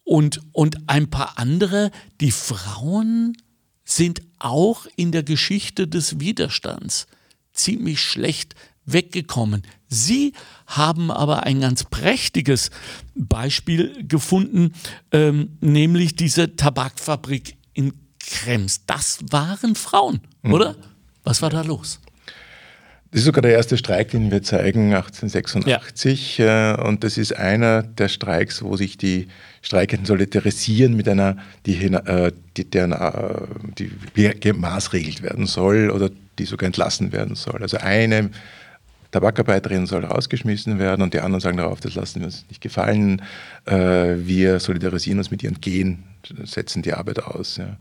[0.04, 1.90] und, und ein paar andere,
[2.20, 3.34] die Frauen
[3.82, 7.06] sind auch in der Geschichte des Widerstands
[7.54, 8.54] ziemlich schlecht
[8.86, 9.62] weggekommen.
[9.88, 10.32] Sie
[10.66, 12.70] haben aber ein ganz prächtiges
[13.14, 14.72] Beispiel gefunden,
[15.12, 18.86] ähm, nämlich diese Tabakfabrik in Krems.
[18.86, 20.54] Das waren Frauen, mhm.
[20.54, 20.76] oder?
[21.24, 22.00] Was war da los?
[23.10, 26.38] Das ist sogar der erste Streik, den wir zeigen, 1886.
[26.38, 26.74] Ja.
[26.74, 29.28] Äh, und das ist einer der Streiks, wo sich die
[29.62, 32.94] Streikenden solidarisieren mit einer, die, äh, die, deren,
[33.78, 33.90] die
[34.40, 37.62] gemaßregelt werden soll oder die sogar entlassen werden soll.
[37.62, 38.30] Also eine
[39.10, 43.22] Tabakarbeiterin soll rausgeschmissen werden und die anderen sagen darauf, das lassen wir uns nicht gefallen.
[43.64, 46.04] Wir solidarisieren uns mit ihren Gehen,
[46.44, 47.56] setzen die Arbeit aus.
[47.56, 47.76] Ja.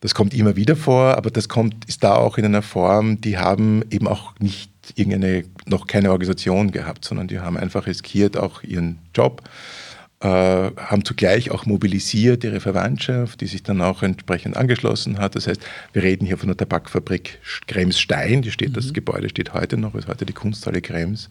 [0.00, 3.38] Das kommt immer wieder vor, aber das kommt, ist da auch in einer Form, die
[3.38, 8.62] haben eben auch nicht irgendeine, noch keine Organisation gehabt, sondern die haben einfach riskiert auch
[8.62, 9.81] ihren Job, äh,
[10.28, 15.34] haben zugleich auch mobilisiert ihre Verwandtschaft, die sich dann auch entsprechend angeschlossen hat.
[15.34, 15.60] Das heißt,
[15.92, 18.74] wir reden hier von der Tabakfabrik Krems-Stein, die steht, mhm.
[18.74, 21.28] das Gebäude steht heute noch, ist heute die Kunsthalle Krems.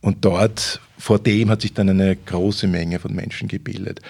[0.00, 4.00] Und dort, vor dem hat sich dann eine große Menge von Menschen gebildet.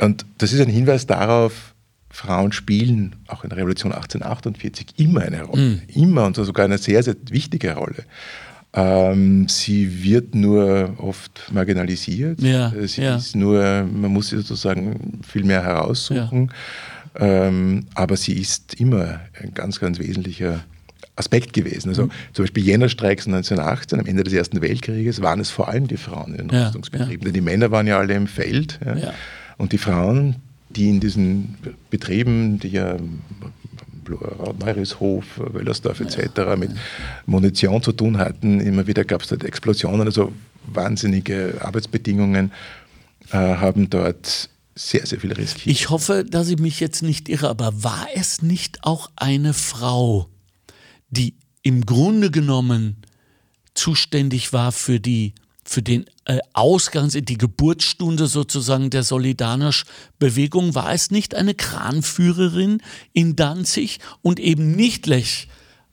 [0.00, 1.74] Und das ist ein Hinweis darauf,
[2.10, 5.62] Frauen spielen auch in der Revolution 1848 immer eine Rolle.
[5.62, 5.82] Mhm.
[5.94, 8.04] Immer und sogar eine sehr, sehr wichtige Rolle.
[8.78, 12.40] Ähm, sie wird nur oft marginalisiert.
[12.40, 13.16] Ja, äh, sie ja.
[13.16, 16.52] ist nur, man muss sie sozusagen viel mehr heraussuchen.
[17.18, 17.46] Ja.
[17.46, 20.60] Ähm, aber sie ist immer ein ganz, ganz wesentlicher
[21.16, 21.88] Aspekt gewesen.
[21.88, 22.10] Also mhm.
[22.32, 26.36] zum Beispiel Jännerstreiks 1918, am Ende des Ersten Weltkrieges, waren es vor allem die Frauen
[26.36, 27.24] in den Rüstungsbetrieben.
[27.24, 28.78] Denn die Männer waren ja alle im Feld.
[29.56, 30.36] Und die Frauen,
[30.70, 31.56] die in diesen
[31.90, 32.96] Betrieben, die ja
[34.58, 36.56] Neurishof, Wöllersdorf etc.
[36.56, 36.70] mit
[37.26, 38.60] Munition zu tun hatten.
[38.60, 40.32] Immer wieder gab es dort Explosionen, also
[40.66, 42.52] wahnsinnige Arbeitsbedingungen
[43.30, 45.66] äh, haben dort sehr, sehr viel riskiert.
[45.66, 50.28] Ich hoffe, dass ich mich jetzt nicht irre, aber war es nicht auch eine Frau,
[51.10, 52.96] die im Grunde genommen
[53.74, 55.34] zuständig war für die
[55.68, 63.36] für den äh, Ausgangs-, die Geburtsstunde sozusagen der Solidarność-Bewegung war es nicht eine Kranführerin in
[63.36, 65.48] Danzig und eben nicht Lech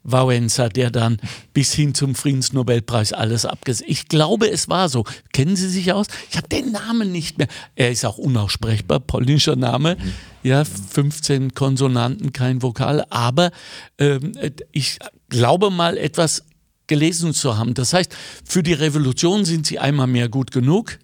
[0.05, 1.17] Wałęsa, der dann
[1.53, 3.89] bis hin zum Friedensnobelpreis alles abgesetzt.
[3.89, 5.03] Ich glaube, es war so.
[5.33, 6.07] Kennen Sie sich aus?
[6.29, 7.47] Ich habe den Namen nicht mehr.
[7.75, 9.97] Er ist auch unaussprechbar, polnischer Name.
[10.43, 13.03] Ja, 15 Konsonanten, kein Vokal.
[13.09, 13.51] Aber
[13.97, 14.33] ähm,
[14.71, 16.43] ich glaube mal etwas
[16.87, 17.73] gelesen zu haben.
[17.73, 20.99] Das heißt, für die Revolution sind sie einmal mehr gut genug,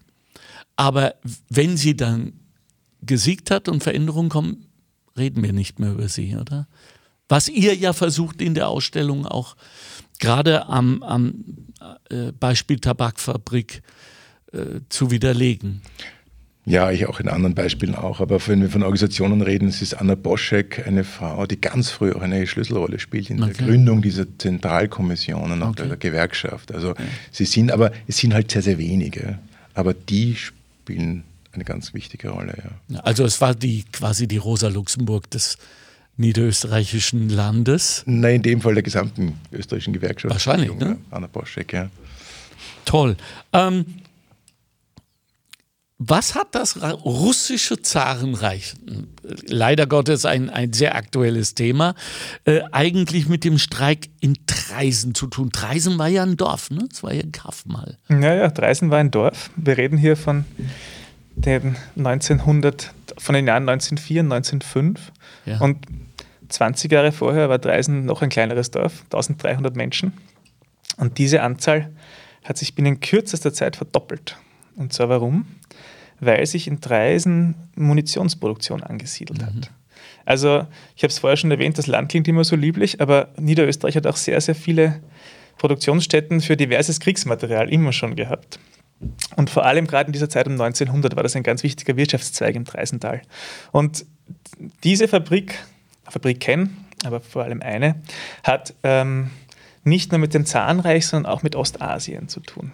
[0.75, 1.15] aber
[1.49, 2.33] wenn sie dann
[3.01, 4.67] gesiegt hat und Veränderungen kommen,
[5.17, 6.67] reden wir nicht mehr über sie, oder?
[7.27, 9.55] Was ihr ja versucht in der Ausstellung auch
[10.19, 11.33] gerade am, am
[12.09, 13.81] äh, Beispiel Tabakfabrik
[14.53, 15.81] äh, zu widerlegen.
[16.65, 18.19] Ja, ich auch in anderen Beispielen auch.
[18.19, 22.11] Aber wenn wir von Organisationen reden, es ist Anna Boschek, eine Frau, die ganz früh
[22.11, 23.53] auch eine Schlüsselrolle spielt in okay.
[23.53, 25.87] der Gründung dieser Zentralkommissionen, auch okay.
[25.87, 26.71] der Gewerkschaft.
[26.71, 27.03] Also okay.
[27.31, 29.39] sie sind, aber es sind halt sehr, sehr wenige.
[29.73, 32.55] Aber die spielen eine ganz wichtige Rolle,
[32.89, 32.99] ja.
[33.01, 35.57] Also es war die quasi die Rosa Luxemburg des
[36.17, 38.03] niederösterreichischen Landes?
[38.05, 40.33] Nein, in dem Fall der gesamten österreichischen Gewerkschaft.
[40.33, 40.97] Wahrscheinlich, ne?
[41.09, 41.89] Anna Boschek, ja.
[42.85, 43.17] Toll.
[43.53, 43.85] Ähm,
[46.03, 48.73] was hat das russische Zarenreich,
[49.45, 51.93] leider Gottes ein, ein sehr aktuelles Thema,
[52.45, 55.51] äh, eigentlich mit dem Streik in Treisen zu tun?
[55.51, 56.87] Treisen war ja ein Dorf, ne?
[56.89, 57.99] Das war ja ein Kaff mal.
[58.09, 59.51] Ja, ja, Treisen war ein Dorf.
[59.55, 60.45] Wir reden hier von
[61.35, 65.11] den 1900, von den Jahren 1904 und 1905.
[65.45, 65.59] Ja.
[65.59, 65.85] Und
[66.49, 70.13] 20 Jahre vorher war Treisen noch ein kleineres Dorf, 1300 Menschen.
[70.97, 71.91] Und diese Anzahl
[72.43, 74.35] hat sich binnen kürzester Zeit verdoppelt.
[74.75, 75.45] Und zwar warum?
[76.21, 79.45] Weil sich in Dreisen Munitionsproduktion angesiedelt mhm.
[79.45, 79.71] hat.
[80.23, 83.97] Also, ich habe es vorher schon erwähnt, das Land klingt immer so lieblich, aber Niederösterreich
[83.97, 85.01] hat auch sehr, sehr viele
[85.57, 88.59] Produktionsstätten für diverses Kriegsmaterial immer schon gehabt.
[89.35, 92.55] Und vor allem gerade in dieser Zeit um 1900 war das ein ganz wichtiger Wirtschaftszweig
[92.55, 93.21] im Dreisental.
[93.71, 94.05] Und
[94.83, 95.57] diese Fabrik,
[96.07, 97.95] Fabriken, aber vor allem eine,
[98.43, 99.31] hat ähm,
[99.83, 102.71] nicht nur mit dem Zahnreich, sondern auch mit Ostasien zu tun.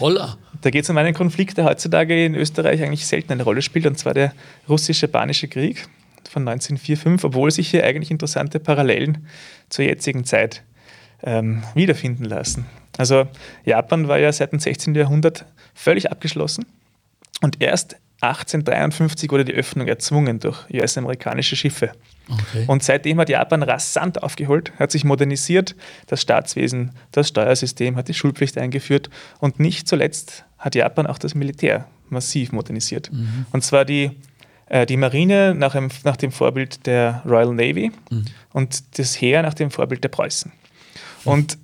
[0.00, 0.36] Holla.
[0.62, 3.86] Da geht es um einen Konflikt, der heutzutage in Österreich eigentlich selten eine Rolle spielt,
[3.86, 4.34] und zwar der
[4.68, 5.88] russisch-japanische Krieg
[6.28, 9.26] von 1945, obwohl sich hier eigentlich interessante Parallelen
[9.70, 10.62] zur jetzigen Zeit
[11.22, 12.66] ähm, wiederfinden lassen.
[12.98, 13.26] Also
[13.64, 14.94] Japan war ja seit dem 16.
[14.94, 16.66] Jahrhundert völlig abgeschlossen
[17.40, 21.92] und erst 1853 wurde die Öffnung erzwungen durch US-amerikanische Schiffe.
[22.30, 22.64] Okay.
[22.66, 25.74] Und seitdem hat Japan rasant aufgeholt, hat sich modernisiert,
[26.06, 31.34] das Staatswesen, das Steuersystem, hat die Schulpflicht eingeführt und nicht zuletzt hat Japan auch das
[31.34, 33.12] Militär massiv modernisiert.
[33.12, 33.46] Mhm.
[33.52, 34.10] Und zwar die,
[34.66, 38.24] äh, die Marine nach, einem, nach, dem Vorbild der Royal Navy mhm.
[38.52, 40.52] und das Heer nach dem Vorbild der Preußen.
[41.24, 41.58] Und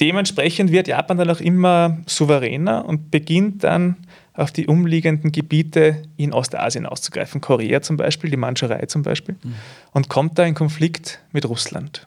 [0.00, 3.96] dementsprechend wird Japan dann auch immer souveräner und beginnt dann
[4.38, 9.54] auf die umliegenden Gebiete in Ostasien auszugreifen, Korea zum Beispiel, die Mandschurei zum Beispiel, mhm.
[9.92, 12.06] und kommt da in Konflikt mit Russland.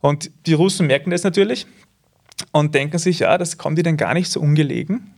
[0.00, 1.66] Und die Russen merken das natürlich
[2.50, 5.14] und denken sich, ja, das kommt ihnen gar nicht so ungelegen,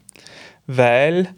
[0.66, 1.28] weil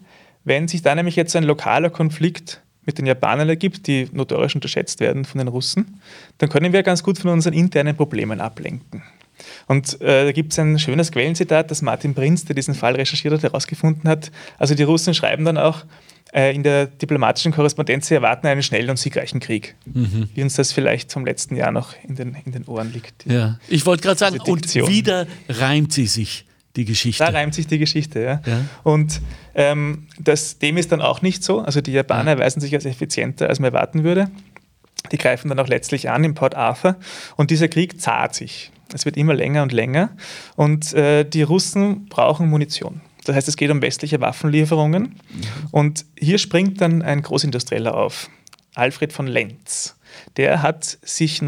[0.43, 4.99] wenn sich da nämlich jetzt ein lokaler Konflikt mit den Japanern ergibt, die notorisch unterschätzt
[4.99, 6.01] werden von den Russen,
[6.39, 9.03] dann können wir ganz gut von unseren internen Problemen ablenken.
[9.67, 13.33] Und äh, da gibt es ein schönes Quellenzitat, das Martin Prinz, der diesen Fall recherchiert
[13.33, 14.31] hat, herausgefunden hat.
[14.57, 15.85] Also die Russen schreiben dann auch,
[16.33, 19.75] äh, in der diplomatischen Korrespondenz, sie erwarten einen schnellen und siegreichen Krieg.
[19.85, 20.29] Mhm.
[20.33, 23.25] Wie uns das vielleicht vom letzten Jahr noch in den, in den Ohren liegt.
[23.25, 27.23] Ja, ich wollte gerade sagen, und wieder reimt sie sich die Geschichte.
[27.23, 28.41] Da reimt sich die Geschichte, ja.
[28.45, 28.65] ja.
[28.83, 29.21] Und
[29.55, 31.61] ähm, das, dem ist dann auch nicht so.
[31.61, 32.37] Also die Japaner ja.
[32.37, 34.29] erweisen sich als effizienter, als man erwarten würde.
[35.11, 36.97] Die greifen dann auch letztlich an in Port Arthur
[37.37, 38.71] und dieser Krieg zahlt sich.
[38.93, 40.11] Es wird immer länger und länger
[40.55, 43.01] und äh, die Russen brauchen Munition.
[43.25, 45.03] Das heißt, es geht um westliche Waffenlieferungen.
[45.03, 45.43] Mhm.
[45.71, 48.29] Und hier springt dann ein Großindustrieller auf,
[48.75, 49.95] Alfred von Lenz.
[50.37, 51.41] Der hat sich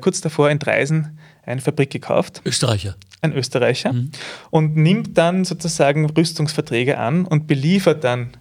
[0.00, 2.42] kurz davor in Dreisen eine Fabrik gekauft.
[2.44, 2.96] Österreicher.
[3.22, 3.92] Ein Österreicher.
[3.92, 4.10] Mhm.
[4.50, 8.36] Und nimmt dann sozusagen Rüstungsverträge an und beliefert dann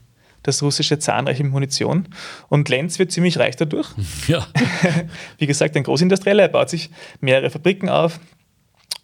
[0.45, 2.07] das russische Zahnreich mit Munition.
[2.49, 3.89] Und Lenz wird ziemlich reich dadurch.
[4.27, 4.47] Ja.
[5.37, 6.43] Wie gesagt, ein Großindustrieller.
[6.43, 8.19] Er baut sich mehrere Fabriken auf,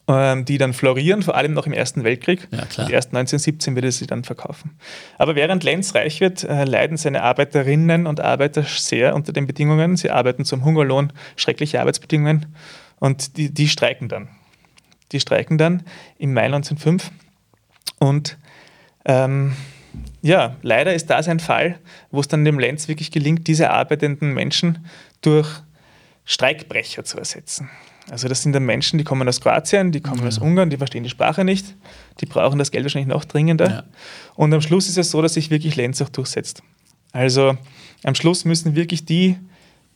[0.08, 2.48] ähm, die dann florieren, vor allem noch im Ersten Weltkrieg.
[2.52, 2.88] Ja, klar.
[2.88, 4.72] Und erst 1917 wird er sie dann verkaufen.
[5.18, 9.96] Aber während Lenz reich wird, äh, leiden seine Arbeiterinnen und Arbeiter sehr unter den Bedingungen.
[9.96, 12.48] Sie arbeiten zum Hungerlohn, schreckliche Arbeitsbedingungen
[13.00, 14.30] und die, die streiken dann.
[15.12, 15.84] Die streiken dann
[16.18, 17.12] im Mai 1905
[18.00, 18.38] und
[19.06, 19.54] ähm,
[20.22, 21.80] ja, leider ist das ein Fall,
[22.12, 24.86] wo es dann dem Lenz wirklich gelingt, diese arbeitenden Menschen
[25.22, 25.48] durch
[26.26, 27.70] Streikbrecher zu ersetzen.
[28.10, 30.28] Also das sind dann Menschen, die kommen aus Kroatien, die kommen ja.
[30.28, 31.76] aus Ungarn, die verstehen die Sprache nicht,
[32.20, 33.70] die brauchen das Geld wahrscheinlich noch dringender.
[33.70, 33.84] Ja.
[34.36, 36.64] Und am Schluss ist es so, dass sich wirklich Lenz auch durchsetzt.
[37.12, 37.58] Also
[38.04, 39.38] am Schluss müssen wirklich die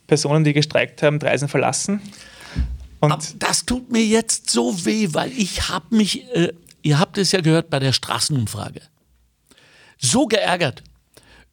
[0.06, 2.00] Personen, die gestreikt haben, Dreisen verlassen.
[3.00, 7.18] Und Aber das tut mir jetzt so weh, weil ich habe mich, äh, ihr habt
[7.18, 8.82] es ja gehört bei der Straßenumfrage,
[9.98, 10.82] so geärgert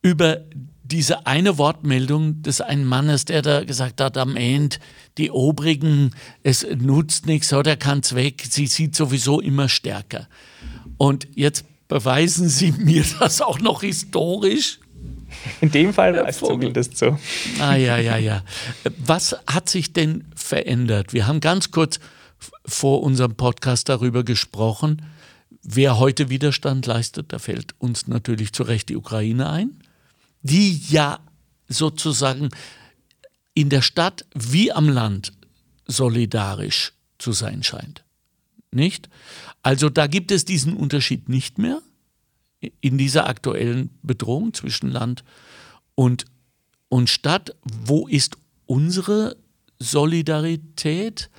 [0.01, 0.41] über
[0.83, 4.77] diese eine Wortmeldung des einen Mannes, der da gesagt hat, am Ende,
[5.17, 6.11] die Obrigen,
[6.43, 10.27] es nutzt nichts, oder kann es weg, sie sieht sowieso immer stärker.
[10.97, 14.79] Und jetzt beweisen Sie mir das auch noch historisch.
[15.61, 17.17] In dem Fall war es zumindest so.
[17.59, 18.43] Ah, ja, ja, ja.
[18.97, 21.11] Was hat sich denn verändert?
[21.11, 21.99] Wir haben ganz kurz
[22.65, 25.01] vor unserem Podcast darüber gesprochen,
[25.63, 27.33] wer heute Widerstand leistet.
[27.33, 29.79] Da fällt uns natürlich zu Recht die Ukraine ein
[30.43, 31.19] die ja
[31.67, 32.49] sozusagen
[33.55, 35.31] in der Stadt wie am Land
[35.87, 38.03] solidarisch zu sein scheint.
[38.71, 39.09] Nicht?
[39.61, 41.81] Also da gibt es diesen Unterschied nicht mehr
[42.81, 45.23] in dieser aktuellen Bedrohung zwischen Land
[45.95, 46.25] und,
[46.89, 47.55] und Stadt.
[47.63, 49.37] Wo ist unsere
[49.79, 51.29] Solidarität?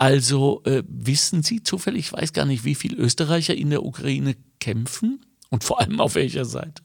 [0.00, 4.34] Also äh, wissen Sie zufällig, ich weiß gar nicht, wie viele Österreicher in der Ukraine
[4.58, 6.82] kämpfen und vor allem auf welcher Seite?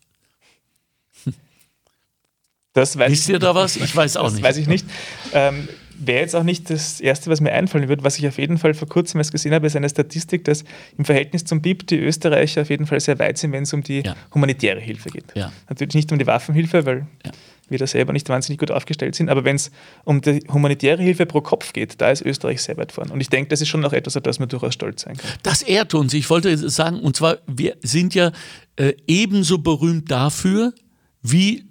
[2.73, 3.77] Das weiß Wisst ihr da was?
[3.77, 4.43] Ich weiß auch das nicht.
[4.43, 4.85] weiß ich nicht.
[5.31, 8.03] Ähm, Wäre jetzt auch nicht das Erste, was mir einfallen wird.
[8.03, 10.65] Was ich auf jeden Fall vor kurzem erst gesehen habe, ist eine Statistik, dass
[10.97, 13.81] im Verhältnis zum BIP die Österreicher auf jeden Fall sehr weit sind, wenn es um
[13.81, 14.13] die ja.
[14.33, 15.33] humanitäre Hilfe geht.
[15.35, 15.53] Ja.
[15.69, 17.31] Natürlich nicht um die Waffenhilfe, weil ja.
[17.69, 19.71] Wir da selber nicht wahnsinnig gut aufgestellt sind, aber wenn es
[20.03, 23.09] um die humanitäre Hilfe pro Kopf geht, da ist Österreich sehr weit vorn.
[23.09, 25.29] Und ich denke, das ist schon auch etwas, auf das man durchaus stolz sein kann.
[25.43, 26.13] Das ehrt uns.
[26.13, 28.31] Ich wollte sagen, und zwar, wir sind ja
[28.75, 30.73] äh, ebenso berühmt dafür,
[31.21, 31.65] wie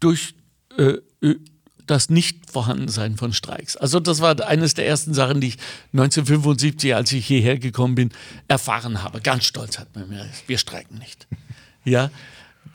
[0.00, 0.34] durch
[0.76, 0.94] äh,
[1.86, 3.76] das Nicht-Vorhandensein von Streiks.
[3.76, 5.58] Also das war eines der ersten Sachen, die ich
[5.92, 8.10] 1975, als ich hierher gekommen bin,
[8.48, 9.20] erfahren habe.
[9.20, 11.26] Ganz stolz hat man mir, wir streiken nicht.
[11.84, 12.10] Ja,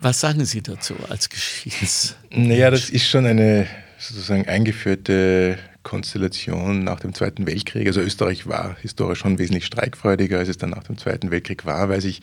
[0.02, 2.16] was sagen Sie dazu als Geschichts?
[2.32, 3.68] Naja, das ist schon eine
[4.00, 7.88] sozusagen eingeführte Konstellation nach dem Zweiten Weltkrieg.
[7.88, 11.90] Also Österreich war historisch schon wesentlich streikfreudiger, als es dann nach dem Zweiten Weltkrieg war,
[11.90, 12.22] weil sich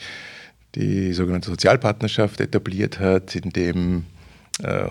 [0.74, 4.04] die sogenannte Sozialpartnerschaft etabliert hat, in dem
[4.62, 4.88] äh,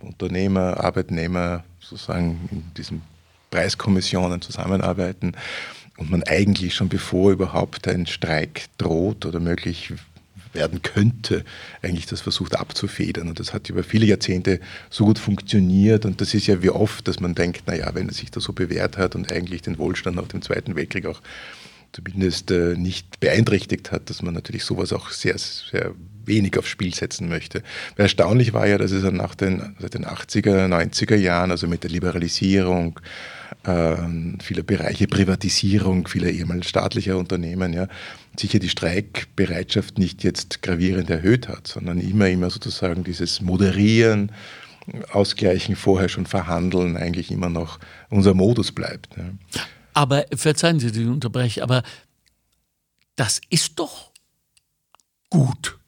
[0.00, 3.02] Unternehmer, Arbeitnehmer sozusagen in diesen
[3.50, 5.32] Preiskommissionen zusammenarbeiten
[5.96, 9.92] und man eigentlich schon bevor überhaupt ein Streik droht oder möglich
[10.54, 11.44] werden könnte,
[11.82, 13.28] eigentlich das versucht abzufedern.
[13.28, 16.04] Und das hat über viele Jahrzehnte so gut funktioniert.
[16.04, 18.52] Und das ist ja wie oft, dass man denkt, naja, wenn es sich da so
[18.52, 21.20] bewährt hat und eigentlich den Wohlstand nach dem Zweiten Weltkrieg auch
[21.92, 25.94] zumindest äh, nicht beeinträchtigt hat, dass man natürlich sowas auch sehr, sehr
[26.26, 27.62] wenig aufs Spiel setzen möchte.
[27.96, 31.90] Erstaunlich war ja, dass es nach den, seit den 80er, 90er Jahren, also mit der
[31.90, 33.00] Liberalisierung
[33.64, 33.96] äh,
[34.42, 37.88] vieler Bereiche, Privatisierung vieler ehemals staatlicher Unternehmen, ja,
[38.36, 44.32] sicher die Streikbereitschaft nicht jetzt gravierend erhöht hat, sondern immer, immer sozusagen dieses Moderieren,
[45.12, 47.78] Ausgleichen, vorher schon verhandeln, eigentlich immer noch
[48.10, 49.16] unser Modus bleibt.
[49.16, 49.24] Ja.
[49.94, 51.82] Aber verzeihen Sie, die unterbreche, aber
[53.16, 54.10] das ist doch
[55.30, 55.78] gut.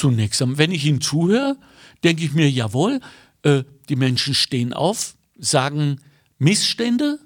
[0.00, 1.58] Zunächst wenn ich Ihnen zuhöre,
[2.02, 3.00] denke ich mir, jawohl,
[3.42, 6.00] äh, die Menschen stehen auf, sagen
[6.38, 7.18] Missstände,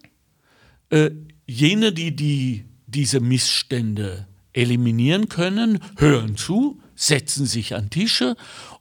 [0.90, 1.12] äh,
[1.46, 8.34] jene, die, die diese Missstände eliminieren können, hören zu, setzen sich an Tische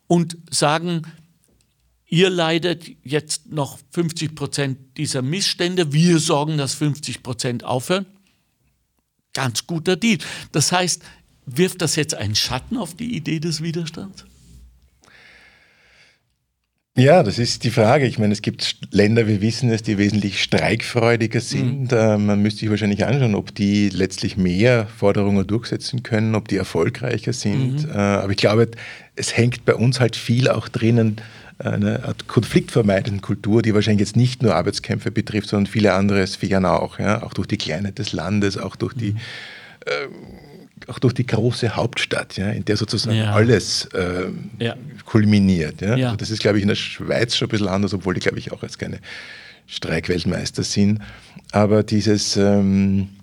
[0.07, 1.03] und sagen,
[2.07, 8.07] ihr leidet jetzt noch 50 Prozent dieser Missstände, wir sorgen, dass 50 Prozent aufhören.
[9.33, 10.17] Ganz guter Deal.
[10.51, 11.03] Das heißt,
[11.45, 14.25] wirft das jetzt einen Schatten auf die Idee des Widerstands?
[16.95, 18.05] Ja, das ist die Frage.
[18.05, 21.91] Ich meine, es gibt Länder, wir wissen es, die wesentlich streikfreudiger sind.
[21.91, 22.25] Mhm.
[22.27, 27.33] Man müsste sich wahrscheinlich anschauen, ob die letztlich mehr Forderungen durchsetzen können, ob die erfolgreicher
[27.33, 27.87] sind.
[27.87, 27.91] Mhm.
[27.91, 28.69] Äh, aber ich glaube,
[29.15, 31.19] es hängt bei uns halt viel auch drinnen,
[31.57, 36.65] eine Art konfliktvermeidenden Kultur, die wahrscheinlich jetzt nicht nur Arbeitskämpfe betrifft, sondern viele andere Sphären
[36.65, 36.99] auch.
[36.99, 37.23] Ja?
[37.23, 39.13] Auch durch die Kleinheit des Landes, auch durch die.
[39.13, 39.19] Mhm.
[40.87, 43.33] Ähm, auch durch die große Hauptstadt, ja, in der sozusagen ja.
[43.33, 44.25] alles äh,
[44.59, 44.75] ja.
[45.05, 45.81] kulminiert.
[45.81, 45.95] Ja?
[45.95, 46.05] ja.
[46.07, 48.39] Also das ist, glaube ich, in der Schweiz schon ein bisschen anders, obwohl die, glaube
[48.39, 48.99] ich, auch als keine
[49.67, 50.99] Streikweltmeister sind.
[51.51, 53.09] Aber dieses, ähm,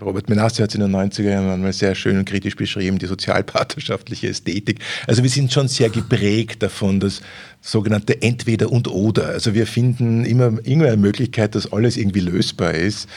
[0.00, 3.06] Robert Menasse hat es in den 90er Jahren einmal sehr schön und kritisch beschrieben, die
[3.06, 4.80] sozialpartnerschaftliche Ästhetik.
[5.06, 7.20] Also wir sind schon sehr geprägt davon, das
[7.60, 9.28] sogenannte Entweder und Oder.
[9.28, 13.08] Also wir finden immer, immer eine Möglichkeit, dass alles irgendwie lösbar ist.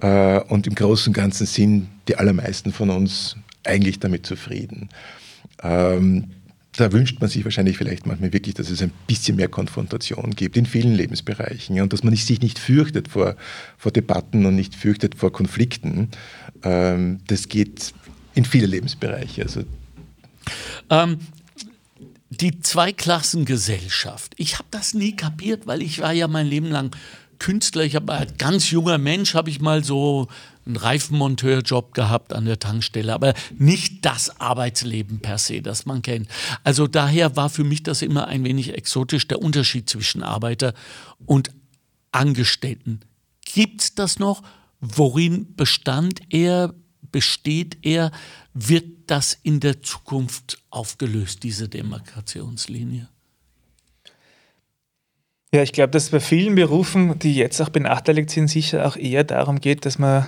[0.00, 4.88] Äh, und im Großen und Ganzen sind die allermeisten von uns eigentlich damit zufrieden.
[5.62, 6.30] Ähm,
[6.76, 10.56] da wünscht man sich wahrscheinlich vielleicht manchmal wirklich, dass es ein bisschen mehr Konfrontation gibt
[10.56, 13.36] in vielen Lebensbereichen und dass man sich nicht fürchtet vor,
[13.76, 16.08] vor Debatten und nicht fürchtet vor Konflikten.
[16.62, 17.92] Ähm, das geht
[18.34, 19.42] in viele Lebensbereiche.
[19.42, 19.64] Also
[20.90, 21.18] ähm,
[22.30, 24.34] die Zweiklassengesellschaft.
[24.36, 26.94] Ich habe das nie kapiert, weil ich war ja mein Leben lang
[27.40, 27.82] Künstler.
[27.82, 30.28] Ich habe als ganz junger Mensch habe ich mal so
[30.66, 36.28] einen Reifenmonteurjob gehabt an der Tankstelle, aber nicht das Arbeitsleben per se, das man kennt.
[36.64, 40.74] Also daher war für mich das immer ein wenig exotisch, der Unterschied zwischen Arbeiter
[41.26, 41.50] und
[42.12, 43.00] Angestellten.
[43.44, 44.42] Gibt es das noch?
[44.80, 46.74] Worin bestand er?
[47.12, 48.12] Besteht er?
[48.54, 53.08] Wird das in der Zukunft aufgelöst, diese Demarkationslinie?
[55.52, 59.24] Ja, ich glaube, dass bei vielen Berufen, die jetzt auch benachteiligt sind, sicher auch eher
[59.24, 60.26] darum geht, dass man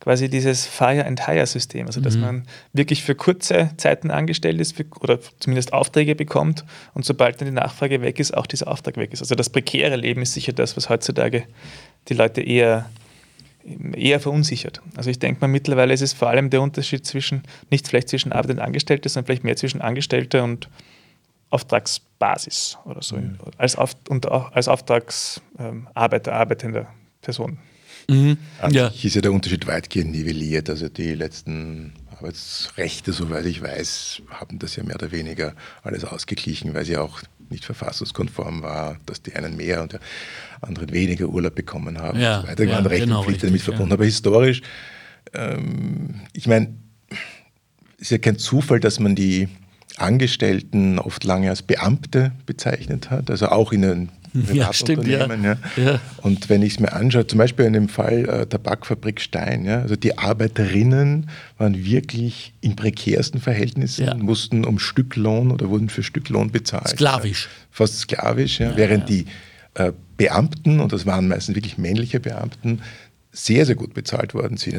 [0.00, 2.20] quasi dieses Fire and Hire System, also dass mhm.
[2.20, 7.46] man wirklich für kurze Zeiten angestellt ist für, oder zumindest Aufträge bekommt und sobald dann
[7.46, 9.22] die Nachfrage weg ist, auch dieser Auftrag weg ist.
[9.22, 11.44] Also das prekäre Leben ist sicher das, was heutzutage
[12.08, 12.90] die Leute eher
[13.96, 14.82] eher verunsichert.
[14.96, 18.32] Also ich denke mal, mittlerweile ist es vor allem der Unterschied zwischen, nicht vielleicht zwischen
[18.32, 20.68] Arbeit und Angestellte, sondern vielleicht mehr zwischen Angestellte und
[21.50, 23.38] Auftragsbasis oder so, mhm.
[23.58, 26.86] als, Auf, und als Auftragsarbeiter, ähm, arbeitender
[27.20, 27.58] Person.
[28.08, 28.36] Mhm.
[28.70, 28.88] Ja.
[28.88, 30.68] ist ja der Unterschied weitgehend nivelliert.
[30.68, 36.74] Also die letzten Arbeitsrechte, soweit ich weiß, haben das ja mehr oder weniger alles ausgeglichen,
[36.74, 39.98] weil sie auch nicht verfassungskonform war, dass die einen mehr und die
[40.60, 42.18] anderen weniger Urlaub bekommen haben.
[42.18, 42.64] Ja, und so weiter.
[42.64, 43.90] Ja, Rechte genau, und Pflichten damit verbunden.
[43.90, 43.94] Ja.
[43.94, 44.62] Aber historisch,
[45.32, 46.74] ähm, ich meine,
[47.98, 49.48] ist ja kein Zufall, dass man die
[49.96, 54.08] Angestellten oft lange als Beamte bezeichnet hat, also auch in den
[54.52, 55.26] ja, stimmt, ja.
[55.28, 55.56] ja.
[55.76, 56.00] ja.
[56.22, 59.80] Und wenn ich es mir anschaue, zum Beispiel in dem Fall äh, Tabakfabrik Stein, ja,
[59.80, 64.14] also die Arbeiterinnen waren wirklich in prekärsten Verhältnissen, ja.
[64.14, 66.88] mussten um Stücklohn oder wurden für Stücklohn bezahlt.
[66.88, 67.48] Sklavisch.
[67.70, 69.26] Fast sklavisch, ja, während die
[69.74, 72.80] äh, Beamten, und das waren meistens wirklich männliche Beamten,
[73.30, 74.74] sehr, sehr gut bezahlt worden sind.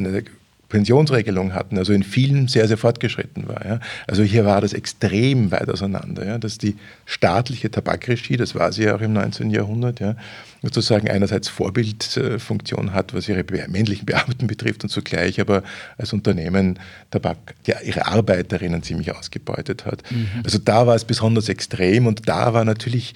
[0.69, 3.65] Pensionsregelung hatten, also in vielen sehr, sehr fortgeschritten war.
[3.65, 3.79] Ja.
[4.07, 8.83] Also hier war das extrem weit auseinander, ja, dass die staatliche Tabakregie, das war sie
[8.83, 9.51] ja auch im 19.
[9.51, 10.15] Jahrhundert, ja,
[10.61, 15.63] sozusagen einerseits Vorbildfunktion hat, was ihre männlichen Beamten betrifft und zugleich aber
[15.97, 16.79] als Unternehmen
[17.11, 20.01] Tabak, ja, ihre Arbeiterinnen ziemlich ausgebeutet hat.
[20.09, 20.27] Mhm.
[20.43, 23.13] Also da war es besonders extrem und da war natürlich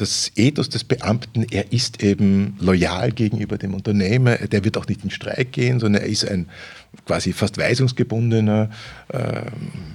[0.00, 5.02] das Ethos des Beamten, er ist eben loyal gegenüber dem Unternehmer, der wird auch nicht
[5.02, 6.46] in Streik gehen, sondern er ist ein
[7.04, 8.70] quasi fast weisungsgebundener,
[9.08, 9.42] äh,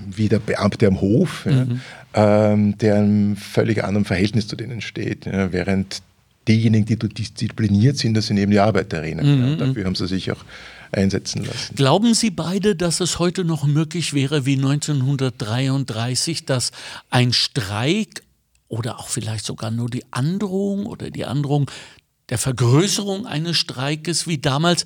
[0.05, 1.79] wie der Beamte am Hof, mhm.
[2.13, 6.01] ja, äh, der in einem völlig anderen Verhältnis zu denen steht, ja, während
[6.49, 9.25] diejenigen, die diszipliniert sind, das sind eben die Arbeiterinnen.
[9.25, 9.51] Mhm.
[9.51, 10.43] Ja, dafür haben sie sich auch
[10.91, 11.75] einsetzen lassen.
[11.75, 16.71] Glauben Sie beide, dass es heute noch möglich wäre, wie 1933, dass
[17.09, 18.21] ein Streik
[18.73, 21.69] oder auch vielleicht sogar nur die Androhung oder die Androhung
[22.29, 24.85] der Vergrößerung eines Streikes wie damals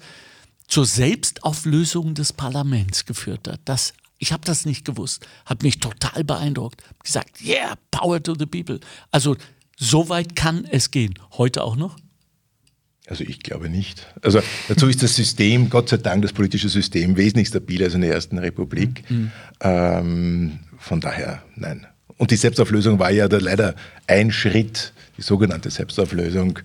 [0.67, 3.61] zur Selbstauflösung des Parlaments geführt hat.
[3.63, 6.83] Das, ich habe das nicht gewusst, hat mich total beeindruckt.
[7.01, 8.81] Gesagt, yeah, power to the people.
[9.11, 9.37] Also
[9.77, 11.13] so weit kann es gehen.
[11.37, 11.95] Heute auch noch?
[13.07, 14.05] Also ich glaube nicht.
[14.21, 18.01] Also dazu ist das System, Gott sei Dank, das politische System wesentlich stabiler als in
[18.01, 19.09] der Ersten Republik.
[19.09, 19.31] Mhm.
[19.61, 21.87] Ähm, von daher, nein.
[22.17, 23.75] Und die Selbstauflösung war ja da leider
[24.07, 26.59] ein Schritt, die sogenannte Selbstauflösung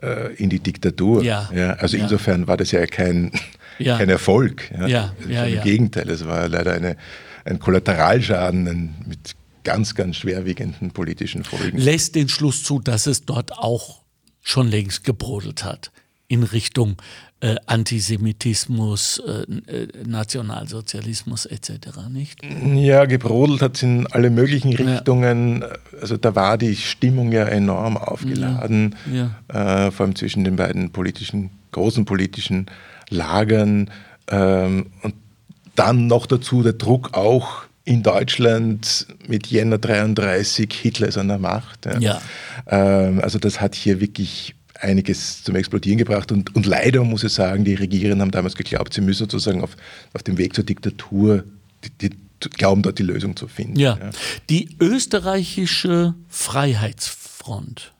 [0.00, 1.22] äh, in die Diktatur.
[1.22, 1.50] Ja.
[1.54, 2.04] ja also ja.
[2.04, 3.32] insofern war das ja kein,
[3.78, 3.98] ja.
[3.98, 4.70] kein Erfolg.
[4.78, 5.12] Ja.
[5.28, 5.44] Ja.
[5.44, 6.96] Im Gegenteil, es war leider eine,
[7.44, 9.34] ein Kollateralschaden ein, mit
[9.64, 11.78] ganz, ganz schwerwiegenden politischen Folgen.
[11.78, 14.02] Lässt den Schluss zu, dass es dort auch
[14.40, 15.92] schon längst gebrodelt hat
[16.32, 16.96] in Richtung
[17.40, 22.40] äh, Antisemitismus, äh, äh Nationalsozialismus etc., nicht?
[22.74, 25.60] Ja, gebrodelt hat es in alle möglichen Richtungen.
[25.60, 25.68] Ja.
[26.00, 29.30] Also da war die Stimmung ja enorm aufgeladen, ja.
[29.50, 29.86] Ja.
[29.86, 32.66] Äh, vor allem zwischen den beiden politischen, großen politischen
[33.10, 33.90] Lagern.
[34.28, 35.14] Ähm, und
[35.74, 41.38] dann noch dazu der Druck auch in Deutschland mit Jänner 33, Hitler ist an der
[41.38, 41.84] Macht.
[41.86, 41.98] Ja.
[41.98, 42.22] ja.
[42.68, 47.32] Ähm, also das hat hier wirklich einiges zum Explodieren gebracht und, und leider muss ich
[47.32, 49.76] sagen, die Regierenden haben damals geglaubt, sie müssen sozusagen auf,
[50.12, 51.44] auf dem Weg zur Diktatur
[51.84, 52.16] die, die,
[52.50, 53.78] glauben, dort die Lösung zu finden.
[53.78, 53.98] Ja.
[53.98, 54.10] ja.
[54.50, 57.92] Die österreichische Freiheitsfront,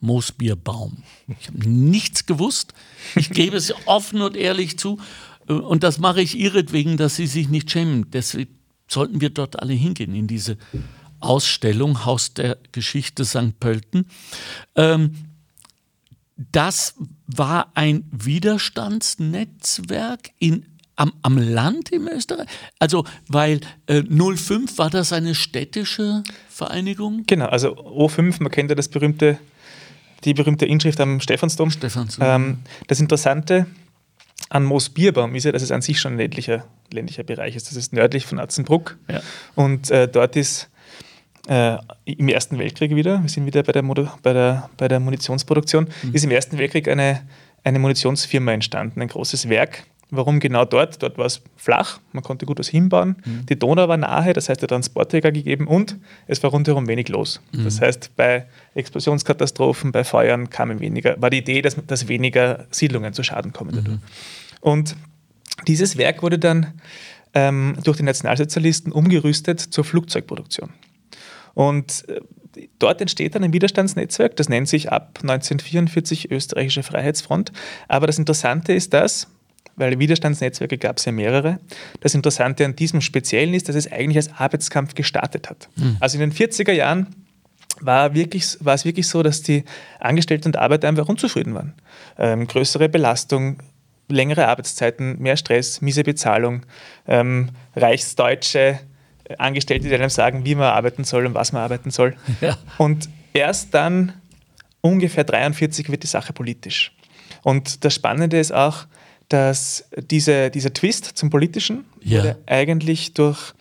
[0.00, 1.02] Moosbierbaum.
[1.40, 2.72] Ich habe nichts gewusst.
[3.16, 4.98] Ich gebe es offen und ehrlich zu.
[5.46, 8.10] Und das mache ich ihretwegen, dass sie sich nicht schämen.
[8.12, 8.56] Deswegen
[8.88, 10.56] sollten wir dort alle hingehen, in diese
[11.20, 13.58] Ausstellung Haus der Geschichte St.
[13.58, 14.06] Pölten.
[14.74, 15.14] Ähm,
[16.52, 16.94] das
[17.26, 20.64] war ein Widerstandsnetzwerk in,
[20.96, 22.48] am, am Land im Österreich?
[22.78, 27.24] Also, weil äh, 05 war das eine städtische Vereinigung?
[27.26, 29.38] Genau, also O5, man kennt ja das berühmte,
[30.24, 31.70] die berühmte Inschrift am Stephansdom.
[31.70, 32.26] Stephansdom.
[32.26, 33.66] Ähm, das Interessante
[34.48, 37.68] an Moosbierbaum ist ja, dass es an sich schon ein ländlicher, ländlicher Bereich ist.
[37.68, 38.96] Das ist nördlich von Atzenbruck.
[39.08, 39.20] Ja.
[39.54, 40.69] Und äh, dort ist
[41.50, 45.88] äh, im Ersten Weltkrieg wieder, wir sind wieder bei der, bei der, bei der Munitionsproduktion,
[46.02, 46.14] mhm.
[46.14, 47.22] ist im Ersten Weltkrieg eine,
[47.64, 49.82] eine Munitionsfirma entstanden, ein großes Werk.
[50.12, 51.02] Warum genau dort?
[51.02, 53.16] Dort war es flach, man konnte gut was hinbauen.
[53.24, 53.46] Mhm.
[53.46, 55.96] Die Donau war nahe, das heißt, der Transportwege gegeben und
[56.28, 57.40] es war rundherum wenig los.
[57.52, 57.64] Mhm.
[57.64, 63.12] Das heißt, bei Explosionskatastrophen, bei Feuern kamen weniger, war die Idee, dass, dass weniger Siedlungen
[63.12, 63.74] zu Schaden kommen.
[63.74, 63.98] Mhm.
[64.60, 64.94] Und
[65.66, 66.74] dieses Werk wurde dann
[67.34, 70.70] ähm, durch die Nationalsozialisten umgerüstet zur Flugzeugproduktion.
[71.54, 72.20] Und äh,
[72.78, 77.52] dort entsteht dann ein Widerstandsnetzwerk, das nennt sich ab 1944 Österreichische Freiheitsfront.
[77.88, 79.28] Aber das Interessante ist das,
[79.76, 81.58] weil Widerstandsnetzwerke gab es ja mehrere.
[82.00, 85.68] Das Interessante an diesem Speziellen ist, dass es eigentlich als Arbeitskampf gestartet hat.
[85.76, 85.96] Mhm.
[86.00, 87.14] Also in den 40er Jahren
[87.80, 89.64] war, wirklich, war es wirklich so, dass die
[89.98, 91.74] Angestellten und Arbeiter einfach unzufrieden waren.
[92.18, 93.58] Ähm, größere Belastung,
[94.08, 96.66] längere Arbeitszeiten, mehr Stress, miese Bezahlung,
[97.06, 98.80] ähm, Reichsdeutsche,
[99.38, 102.16] Angestellte, die einem sagen, wie man arbeiten soll und was man arbeiten soll.
[102.40, 102.56] Ja.
[102.78, 104.12] Und erst dann,
[104.80, 106.92] ungefähr 43, wird die Sache politisch.
[107.42, 108.86] Und das Spannende ist auch,
[109.28, 112.34] dass diese, dieser Twist zum Politischen ja.
[112.46, 113.54] eigentlich durch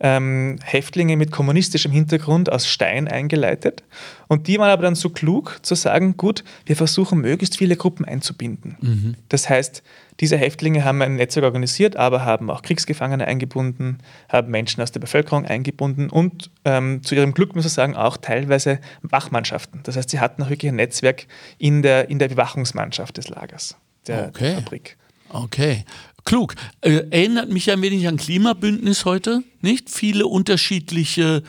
[0.00, 3.82] ähm, Häftlinge mit kommunistischem Hintergrund aus Stein eingeleitet.
[4.28, 8.06] Und die waren aber dann so klug zu sagen, gut, wir versuchen möglichst viele Gruppen
[8.06, 8.76] einzubinden.
[8.80, 9.14] Mhm.
[9.28, 9.82] Das heißt,
[10.20, 13.98] diese Häftlinge haben ein Netzwerk organisiert, aber haben auch Kriegsgefangene eingebunden,
[14.28, 18.18] haben Menschen aus der Bevölkerung eingebunden und ähm, zu ihrem Glück muss man sagen, auch
[18.18, 19.80] teilweise Wachmannschaften.
[19.84, 21.26] Das heißt, sie hatten auch wirklich ein Netzwerk
[21.58, 24.44] in der, in der Bewachungsmannschaft des Lagers, der, okay.
[24.44, 24.96] der Fabrik.
[25.30, 25.84] Okay.
[26.24, 26.54] Klug.
[26.80, 29.90] Äh, erinnert mich ein wenig an Klimabündnis heute, nicht?
[29.90, 31.42] Viele unterschiedliche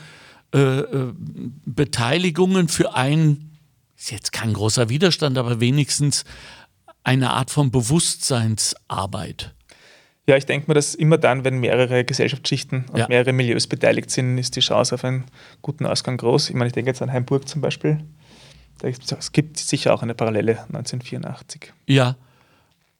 [0.54, 1.12] äh, äh,
[1.66, 3.50] Beteiligungen für ein,
[3.98, 6.24] ist jetzt kein großer Widerstand, aber wenigstens
[7.04, 9.54] eine Art von Bewusstseinsarbeit.
[10.26, 13.08] Ja, ich denke mir, dass immer dann, wenn mehrere Gesellschaftsschichten und ja.
[13.08, 15.24] mehrere Milieus beteiligt sind, ist die Chance auf einen
[15.62, 16.50] guten Ausgang groß.
[16.50, 17.98] Ich meine, ich denke jetzt an Heimburg zum Beispiel.
[18.82, 21.72] Es gibt sicher auch eine Parallele 1984.
[21.86, 22.16] Ja,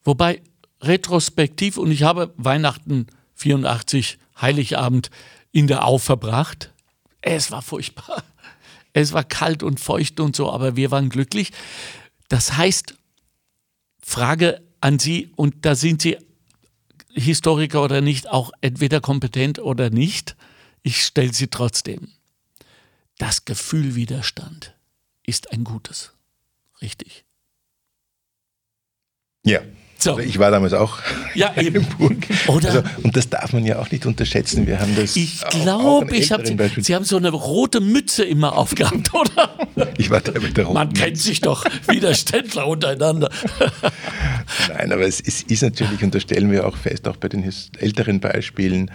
[0.05, 0.42] wobei
[0.80, 5.11] retrospektiv und ich habe Weihnachten 84, Heiligabend
[5.53, 6.72] in der Au verbracht.
[7.20, 8.24] Es war furchtbar.
[8.92, 11.53] Es war kalt und feucht und so, aber wir waren glücklich.
[12.28, 12.94] Das heißt,
[14.05, 16.18] Frage an Sie, und da sind Sie
[17.14, 20.36] Historiker oder nicht, auch entweder kompetent oder nicht.
[20.82, 22.12] Ich stelle sie trotzdem.
[23.18, 24.74] Das Gefühl Widerstand
[25.22, 26.12] ist ein gutes.
[26.80, 27.24] Richtig.
[29.44, 29.61] Ja.
[30.03, 30.18] So.
[30.18, 30.98] Ich war damals auch
[31.34, 31.86] ja, eben.
[32.48, 32.68] Oder?
[32.68, 34.66] Also, und das darf man ja auch nicht unterschätzen.
[34.66, 35.14] Wir haben das.
[35.14, 36.44] Ich glaube, ich habe.
[36.44, 39.55] Sie, Sie haben so eine rote Mütze immer aufgehabt, oder?
[39.98, 43.30] Ich war da mit der roten Man kennt sich doch Widerständler untereinander.
[44.68, 47.48] Nein, aber es ist, ist natürlich, und das stellen wir auch fest, auch bei den
[47.78, 48.90] älteren Beispielen,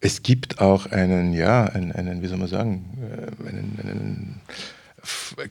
[0.00, 4.40] es gibt auch einen, ja, einen, einen wie soll man sagen, äh, einen, einen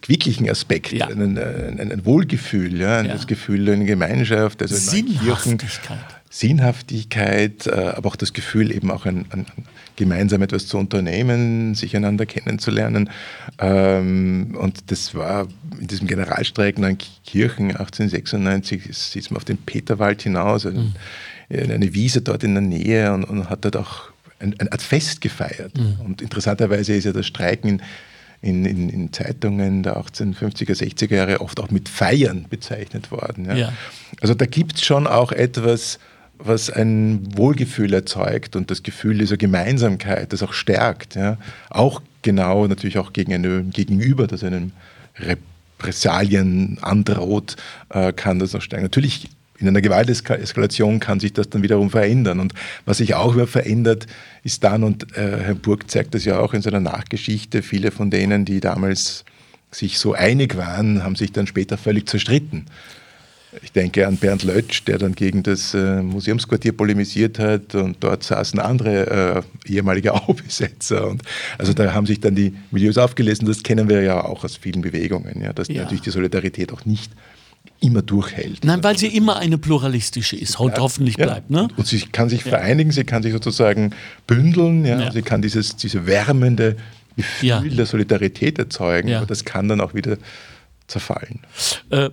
[0.02, 1.08] quicklichen Aspekt, ja.
[1.08, 3.14] ein, ein, ein, Wohlgefühl, ja, ja.
[3.14, 6.00] das Gefühl einer Gemeinschaft, also Sinnhaftigkeit.
[6.30, 9.46] Sinnhaftigkeit, äh, aber auch das Gefühl, eben auch ein, ein,
[9.96, 13.10] gemeinsam etwas zu unternehmen, sich einander kennenzulernen.
[13.60, 15.48] Ähm, und das war
[15.80, 20.94] in diesem Generalstreik in Kirchen 1896, sieht man auf den Peterwald hinaus, mhm.
[21.50, 25.78] eine Wiese dort in der Nähe und, und hat dort auch ein, Fest gefeiert.
[25.78, 25.98] Mhm.
[26.04, 27.82] Und interessanterweise ist ja das Streiken
[28.46, 33.46] in, in, in, Zeitungen der 1850er, 60er Jahre oft auch mit Feiern bezeichnet worden.
[33.46, 33.56] Ja.
[33.56, 33.74] Ja.
[34.22, 36.00] Also da gibt es schon auch etwas,
[36.38, 41.16] was ein Wohlgefühl erzeugt und das Gefühl dieser Gemeinsamkeit, das auch stärkt.
[41.16, 41.38] Ja.
[41.70, 44.74] Auch genau natürlich auch gegen ein Gegenüber, das einem
[45.18, 47.56] Repressalien androht,
[47.90, 48.84] äh, kann das auch stärken.
[48.84, 52.40] Natürlich in einer Gewalteskalation kann sich das dann wiederum verändern.
[52.40, 52.54] Und
[52.86, 54.08] was sich auch wieder verändert,
[54.44, 58.10] ist dann, und äh, Herr Burg zeigt das ja auch in seiner Nachgeschichte, viele von
[58.10, 59.24] denen, die damals
[59.72, 62.66] sich so einig waren, haben sich dann später völlig zerstritten.
[63.62, 68.24] Ich denke an Bernd Lötsch, der dann gegen das äh, Museumsquartier polemisiert hat und dort
[68.24, 71.08] saßen andere äh, ehemalige Aubesetzer.
[71.08, 71.22] Und
[71.58, 73.48] also da haben sich dann die Milieus aufgelesen.
[73.48, 75.84] Das kennen wir ja auch aus vielen Bewegungen, ja, dass ja.
[75.84, 77.12] natürlich die Solidarität auch nicht
[77.80, 78.64] immer durchhält.
[78.64, 81.26] Nein, weil sie immer eine pluralistische ist und ja, hoffentlich ja.
[81.26, 81.50] bleibt.
[81.50, 81.68] Ne?
[81.76, 83.92] Und sie kann sich vereinigen, sie kann sich sozusagen
[84.28, 86.78] bündeln, ja, sie kann dieses diese wärmende
[87.16, 90.18] Gefühl der Solidarität erzeugen, aber das kann dann auch wieder
[90.88, 91.40] zerfallen.
[91.90, 92.10] Äh,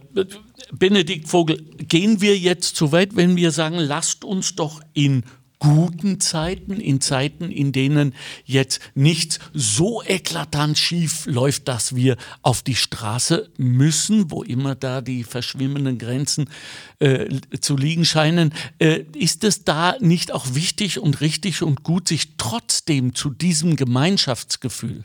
[0.72, 5.24] Benedikt Vogel, gehen wir jetzt zu weit, wenn wir sagen, lasst uns doch in
[5.62, 12.62] guten Zeiten, in Zeiten, in denen jetzt nichts so eklatant schief läuft, dass wir auf
[12.62, 16.50] die Straße müssen, wo immer da die verschwimmenden Grenzen
[16.98, 17.28] äh,
[17.60, 18.52] zu liegen scheinen.
[18.80, 23.76] Äh, ist es da nicht auch wichtig und richtig und gut, sich trotzdem zu diesem
[23.76, 25.04] Gemeinschaftsgefühl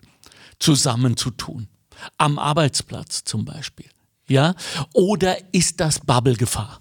[0.57, 1.67] zusammenzutun?
[2.17, 3.89] Am Arbeitsplatz zum Beispiel.
[4.27, 4.55] Ja?
[4.93, 6.79] Oder ist das Bubble-Gefahr?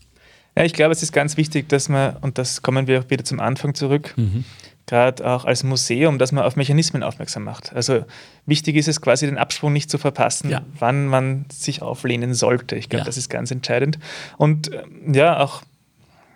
[0.57, 3.25] Ja, ich glaube, es ist ganz wichtig, dass man, und das kommen wir auch wieder
[3.25, 4.45] zum Anfang zurück, mhm.
[4.87, 7.75] gerade auch als Museum, dass man auf Mechanismen aufmerksam macht.
[7.75, 8.05] Also
[8.47, 10.63] wichtig ist es quasi, den Absprung nicht zu verpassen, ja.
[10.79, 12.77] wann man sich auflehnen sollte.
[12.77, 13.05] Ich glaube, ja.
[13.07, 13.99] das ist ganz entscheidend.
[14.39, 15.63] Und ähm, ja, auch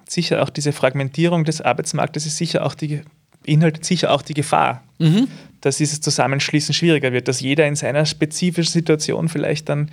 [0.06, 3.02] sicher auch diese Fragmentierung des Arbeitsmarktes ist sicher auch die
[3.42, 5.28] beinhaltet sicher auch die Gefahr, mhm.
[5.60, 9.90] dass dieses Zusammenschließen schwieriger wird, dass jeder in seiner spezifischen Situation vielleicht dann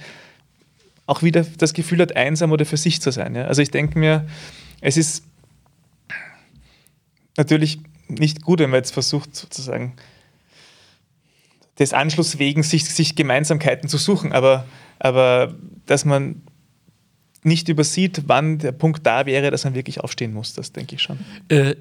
[1.08, 3.34] auch wieder das Gefühl hat, einsam oder für sich zu sein.
[3.34, 3.45] Ja?
[3.45, 4.28] Also ich denke mir,
[4.82, 5.24] es ist
[7.38, 9.93] natürlich nicht gut, wenn man jetzt versucht, sozusagen
[11.80, 14.66] des Anschlusses wegen sich, sich Gemeinsamkeiten zu suchen, aber,
[14.99, 15.55] aber
[15.86, 16.41] dass man
[17.43, 21.01] nicht übersieht, wann der Punkt da wäre, dass man wirklich aufstehen muss, das denke ich
[21.01, 21.20] schon.
[21.49, 21.76] Äh,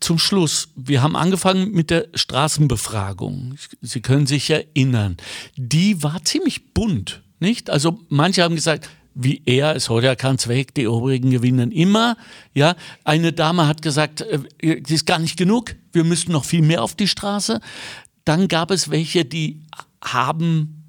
[0.00, 3.54] zum Schluss, wir haben angefangen mit der Straßenbefragung.
[3.80, 5.16] Sie können sich erinnern.
[5.56, 7.68] Die war ziemlich bunt nicht?
[7.68, 12.16] Also manche haben gesagt, wie er, es hat ja keinen Zweck, die Obrigen gewinnen immer.
[12.54, 16.62] Ja, eine Dame hat gesagt, äh, das ist gar nicht genug, wir müssen noch viel
[16.62, 17.60] mehr auf die Straße.
[18.24, 19.60] Dann gab es welche, die
[20.02, 20.84] haben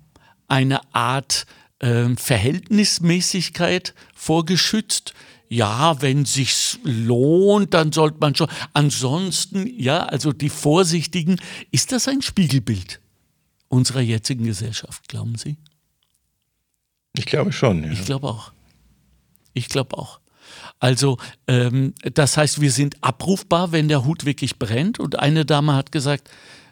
[0.47, 1.45] eine Art
[1.79, 5.13] äh, Verhältnismäßigkeit vorgeschützt.
[5.49, 8.47] Ja, wenn sich's lohnt, dann sollte man schon.
[8.73, 11.39] Ansonsten, ja, also die Vorsichtigen,
[11.69, 13.01] ist das ein Spiegelbild
[13.67, 15.57] unserer jetzigen Gesellschaft, glauben Sie?
[17.15, 17.83] Ich glaube schon.
[17.83, 17.91] Ja.
[17.91, 18.51] Ich glaube auch.
[19.53, 20.19] Ich glaube auch.
[20.79, 24.99] Also, ähm, das heißt, wir sind abrufbar, wenn der Hut wirklich brennt.
[24.99, 26.29] Und eine Dame hat gesagt,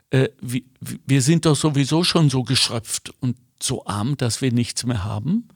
[0.09, 0.63] äh, wir,
[1.05, 5.47] wir sind doch sowieso schon so geschröpft und so arm, dass wir nichts mehr haben.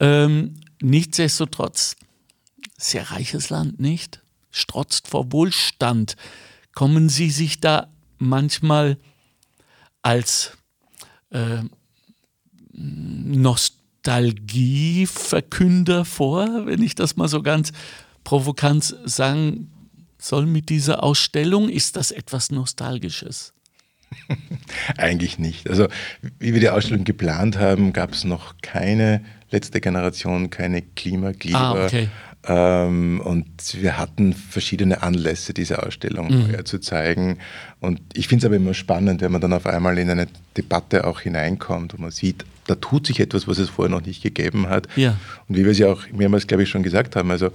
[0.00, 1.96] Ähm, nichtsdestotrotz,
[2.76, 4.20] sehr reiches Land, nicht?
[4.50, 6.16] Strotzt vor Wohlstand.
[6.74, 7.88] Kommen Sie sich da
[8.18, 8.98] manchmal
[10.02, 10.58] als
[11.30, 11.62] äh,
[12.72, 17.72] Nost Nostalgieverkünder vor, wenn ich das mal so ganz
[18.24, 19.70] provokant sagen
[20.18, 21.68] soll mit dieser Ausstellung?
[21.68, 23.52] Ist das etwas Nostalgisches?
[24.96, 25.70] Eigentlich nicht.
[25.70, 25.88] Also,
[26.38, 31.58] wie wir die Ausstellung geplant haben, gab es noch keine letzte Generation, keine Klimakleber.
[31.58, 32.08] Ah, okay.
[32.44, 33.46] Ähm, und
[33.80, 36.64] wir hatten verschiedene Anlässe, diese Ausstellung mhm.
[36.64, 37.38] zu zeigen.
[37.80, 40.26] Und ich finde es aber immer spannend, wenn man dann auf einmal in eine
[40.56, 44.22] Debatte auch hineinkommt und man sieht, da tut sich etwas, was es vorher noch nicht
[44.22, 44.88] gegeben hat.
[44.96, 45.16] Ja.
[45.48, 47.50] Und wie wir es ja auch mehrmals, glaube ich, schon gesagt haben, also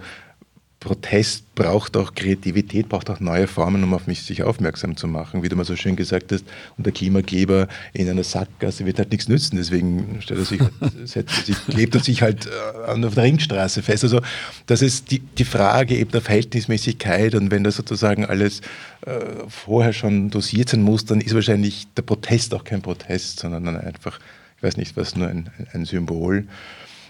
[0.79, 5.41] Protest braucht auch Kreativität, braucht auch neue Formen, um auf mich sich aufmerksam zu machen.
[5.41, 6.45] Wie du mal so schön gesagt hast,
[6.77, 9.57] und der Klimakleber in einer Sackgasse wird halt nichts nützen.
[9.57, 14.03] Deswegen stellt er sich, halt, sich klebt er sich halt äh, auf der Ringstraße fest.
[14.03, 14.21] Also
[14.67, 18.61] das ist die, die Frage eben der Verhältnismäßigkeit und wenn das sozusagen alles
[19.01, 23.65] äh, vorher schon dosiert sein muss, dann ist wahrscheinlich der Protest auch kein Protest, sondern
[23.65, 24.19] dann einfach
[24.57, 26.47] ich weiß nicht, was nur ein, ein Symbol.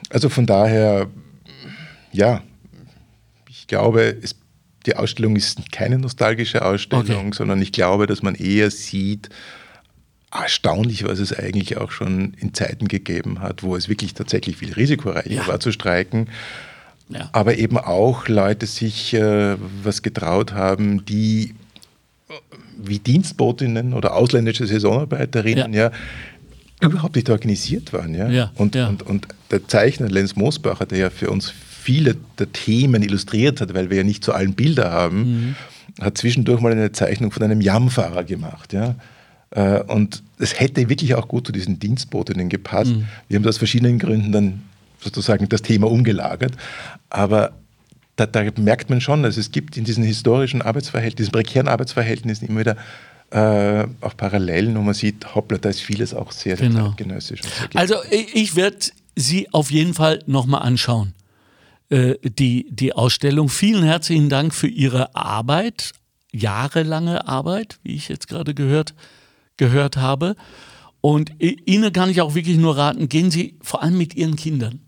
[0.09, 1.07] Also von daher,
[2.11, 2.43] ja,
[3.67, 4.37] ich glaube, es,
[4.85, 7.35] die Ausstellung ist keine nostalgische Ausstellung, okay.
[7.35, 9.27] sondern ich glaube, dass man eher sieht,
[10.31, 14.71] erstaunlich, was es eigentlich auch schon in Zeiten gegeben hat, wo es wirklich tatsächlich viel
[14.71, 15.47] risikoreicher ja.
[15.47, 16.29] war zu streiken.
[17.09, 17.27] Ja.
[17.33, 21.53] Aber eben auch Leute sich äh, was getraut haben, die
[22.77, 25.91] wie Dienstbotinnen oder ausländische Saisonarbeiterinnen ja, ja
[26.87, 28.15] überhaupt nicht organisiert waren.
[28.15, 28.29] Ja?
[28.29, 28.87] ja, und, ja.
[28.87, 31.53] Und, und der Zeichner Lenz Moosbacher, der ja für uns
[31.87, 35.55] viele der Themen illustriert hat, weil wir ja nicht zu allen Bilder haben, mhm.
[36.03, 38.73] hat zwischendurch mal eine Zeichnung von einem Jamfahrer gemacht.
[38.73, 38.95] Ja?
[39.51, 42.91] Äh, und es hätte wirklich auch gut zu diesen Dienstbotinnen gepasst.
[42.91, 43.05] Mhm.
[43.29, 44.63] Wir haben aus verschiedenen Gründen dann
[44.99, 46.51] sozusagen das Thema umgelagert.
[47.09, 47.53] Aber
[48.17, 52.49] da, da merkt man schon, dass es gibt in diesen historischen Arbeitsverhältnissen, diesen prekären Arbeitsverhältnissen
[52.49, 52.75] immer wieder
[53.31, 56.89] äh, auch Parallelen, wo man sieht, hoppla, da ist vieles auch sehr, sehr genau.
[56.89, 57.39] zeitgenössisch.
[57.75, 58.77] Also ich werde
[59.15, 61.13] Sie auf jeden Fall nochmal anschauen,
[61.89, 63.47] die, die Ausstellung.
[63.47, 65.93] Vielen herzlichen Dank für Ihre Arbeit,
[66.33, 68.93] jahrelange Arbeit, wie ich jetzt gerade gehört,
[69.55, 70.35] gehört habe.
[71.01, 74.81] Und Ihnen kann ich auch wirklich nur raten, gehen Sie vor allem mit Ihren Kindern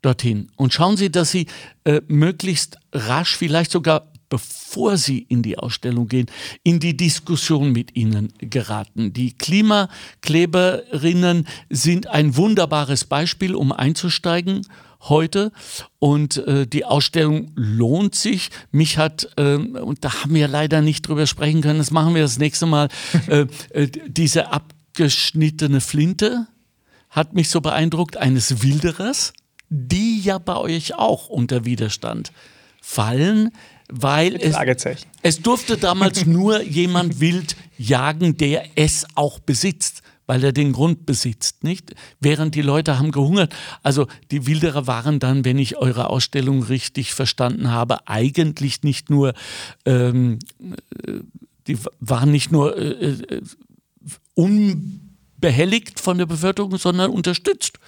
[0.00, 1.46] dorthin und schauen Sie, dass Sie
[1.84, 6.26] äh, möglichst rasch, vielleicht sogar bevor Sie in die Ausstellung gehen,
[6.62, 9.12] in die Diskussion mit Ihnen geraten.
[9.12, 14.66] Die Klimakleberinnen sind ein wunderbares Beispiel, um einzusteigen
[15.08, 15.52] heute.
[15.98, 18.50] Und äh, die Ausstellung lohnt sich.
[18.70, 22.22] Mich hat, äh, und da haben wir leider nicht drüber sprechen können, das machen wir
[22.22, 22.88] das nächste Mal,
[23.28, 26.46] äh, äh, diese abgeschnittene Flinte
[27.10, 29.32] hat mich so beeindruckt, eines Wilderers
[29.74, 32.32] die ja bei euch auch unter Widerstand
[32.80, 33.50] fallen,
[33.88, 34.54] weil es,
[35.22, 41.06] es durfte damals nur jemand wild jagen, der es auch besitzt weil er den Grund
[41.06, 41.94] besitzt, nicht?
[42.20, 43.54] Während die Leute haben gehungert.
[43.82, 49.34] Also die Wilderer waren dann, wenn ich eure Ausstellung richtig verstanden habe, eigentlich nicht nur,
[49.84, 51.20] ähm, äh,
[51.66, 53.42] die waren nicht nur äh, äh,
[54.34, 57.78] unbehelligt von der Bevölkerung, sondern unterstützt,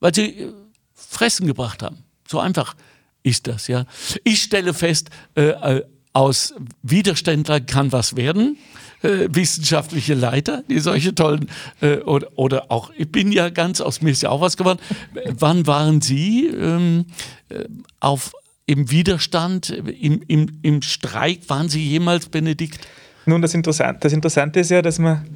[0.00, 0.52] weil sie äh,
[0.94, 1.98] Fressen gebracht haben.
[2.28, 2.74] So einfach
[3.22, 3.86] ist das, ja.
[4.24, 5.82] Ich stelle fest, äh,
[6.12, 8.58] aus Widerständler kann was werden.
[9.02, 11.48] Äh, wissenschaftliche Leiter, die solche tollen,
[11.80, 14.78] äh, oder, oder auch, ich bin ja ganz, aus mir ist ja auch was geworden.
[15.26, 17.06] Wann waren Sie ähm,
[17.48, 17.64] äh,
[17.98, 18.32] auf,
[18.66, 21.40] im Widerstand, im, im, im Streik?
[21.48, 22.86] Waren Sie jemals, Benedikt?
[23.26, 25.26] Nun, das, Interessant, das Interessante ist ja, dass man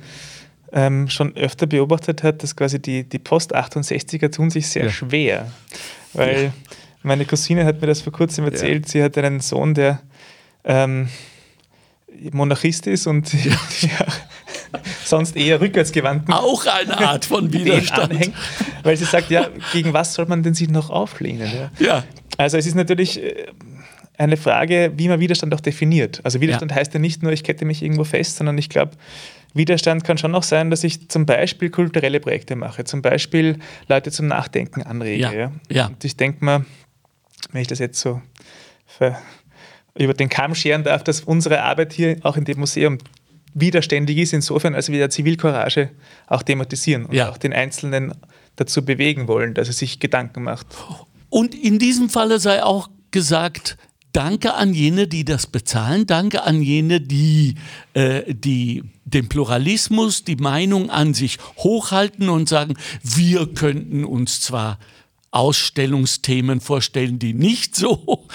[0.73, 4.91] ähm, schon öfter beobachtet hat, dass quasi die, die Post-68er tun sich sehr ja.
[4.91, 5.53] schwer.
[6.12, 6.53] Weil ja.
[7.03, 8.93] meine Cousine hat mir das vor kurzem erzählt, ja.
[8.93, 10.01] sie hat einen Sohn, der
[10.64, 11.09] ähm,
[12.33, 13.31] Monarchist ist und
[15.05, 16.29] sonst eher rückwärtsgewandt.
[16.31, 18.12] Auch eine Art von Widerstand.
[18.12, 18.35] Anhängt,
[18.83, 21.71] weil sie sagt, ja, gegen was soll man denn sich noch auflehnen?
[21.79, 22.05] Ja.
[22.37, 23.47] Also es ist natürlich äh,
[24.19, 26.21] eine Frage, wie man Widerstand auch definiert.
[26.25, 28.93] Also Widerstand heißt ja nicht nur, ich kette mich irgendwo fest, sondern ich glaube,
[29.55, 33.59] Widerstand kann schon auch sein, dass ich zum Beispiel kulturelle Projekte mache, zum Beispiel
[33.89, 35.23] Leute zum Nachdenken anrege.
[35.23, 35.33] Ja.
[35.33, 35.53] ja.
[35.71, 35.87] ja.
[35.87, 36.64] Und ich denke mal,
[37.53, 38.21] wenn ich das jetzt so
[39.99, 42.99] über den Kamm scheren darf, dass unsere Arbeit hier auch in dem Museum
[43.55, 45.90] widerständig ist, insofern, als wir Zivilcourage
[46.26, 47.30] auch thematisieren und ja.
[47.30, 48.14] auch den Einzelnen
[48.57, 50.66] dazu bewegen wollen, dass er sich Gedanken macht.
[51.30, 53.78] Und in diesem Falle sei auch gesagt,
[54.16, 56.07] Danke an jene, die das bezahlen.
[56.07, 57.57] Danke an jene, die,
[57.92, 64.78] äh, die den Pluralismus, die Meinung an sich hochhalten und sagen, wir könnten uns zwar
[65.32, 68.26] Ausstellungsthemen vorstellen, die nicht so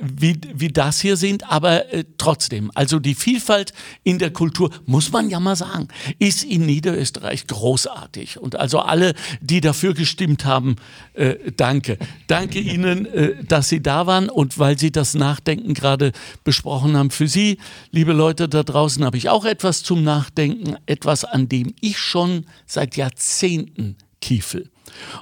[0.00, 3.72] wie, wie das hier sind, aber äh, trotzdem, also die Vielfalt
[4.02, 5.88] in der Kultur, muss man ja mal sagen,
[6.18, 8.38] ist in Niederösterreich großartig.
[8.38, 10.76] Und also alle, die dafür gestimmt haben,
[11.14, 11.98] äh, danke.
[12.26, 16.12] Danke Ihnen, äh, dass Sie da waren und weil Sie das Nachdenken gerade
[16.44, 17.10] besprochen haben.
[17.10, 17.58] Für Sie,
[17.90, 22.46] liebe Leute da draußen, habe ich auch etwas zum Nachdenken, etwas, an dem ich schon
[22.66, 24.70] seit Jahrzehnten kiefel.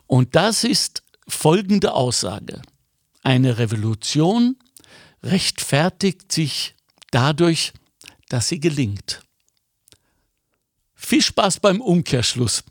[0.07, 2.62] Und das ist folgende Aussage.
[3.22, 4.57] Eine Revolution
[5.25, 6.75] rechtfertigt sich
[7.11, 7.72] dadurch,
[8.29, 9.22] dass sie gelingt.
[10.95, 12.64] Viel Spaß beim Umkehrschluss.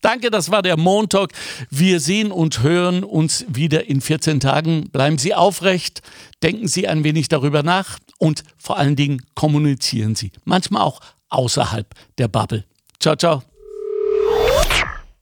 [0.00, 1.32] Danke, das war der Montag.
[1.70, 4.90] Wir sehen und hören uns wieder in 14 Tagen.
[4.90, 6.02] Bleiben Sie aufrecht,
[6.42, 10.30] denken Sie ein wenig darüber nach und vor allen Dingen kommunizieren Sie.
[10.44, 11.00] Manchmal auch
[11.30, 12.64] außerhalb der Bubble.
[13.00, 13.53] Ciao, ciao.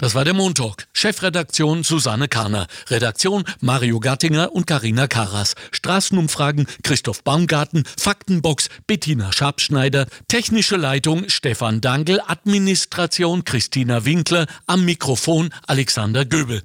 [0.00, 0.88] Das war der Montalk.
[0.94, 2.68] Chefredaktion Susanne Kahner.
[2.88, 5.56] Redaktion Mario Gattinger und Karina Karas.
[5.72, 7.84] Straßenumfragen Christoph Baumgarten.
[7.98, 10.06] Faktenbox Bettina Schabschneider.
[10.26, 12.22] Technische Leitung Stefan Dangel.
[12.26, 14.46] Administration Christina Winkler.
[14.66, 16.62] Am Mikrofon Alexander Göbel.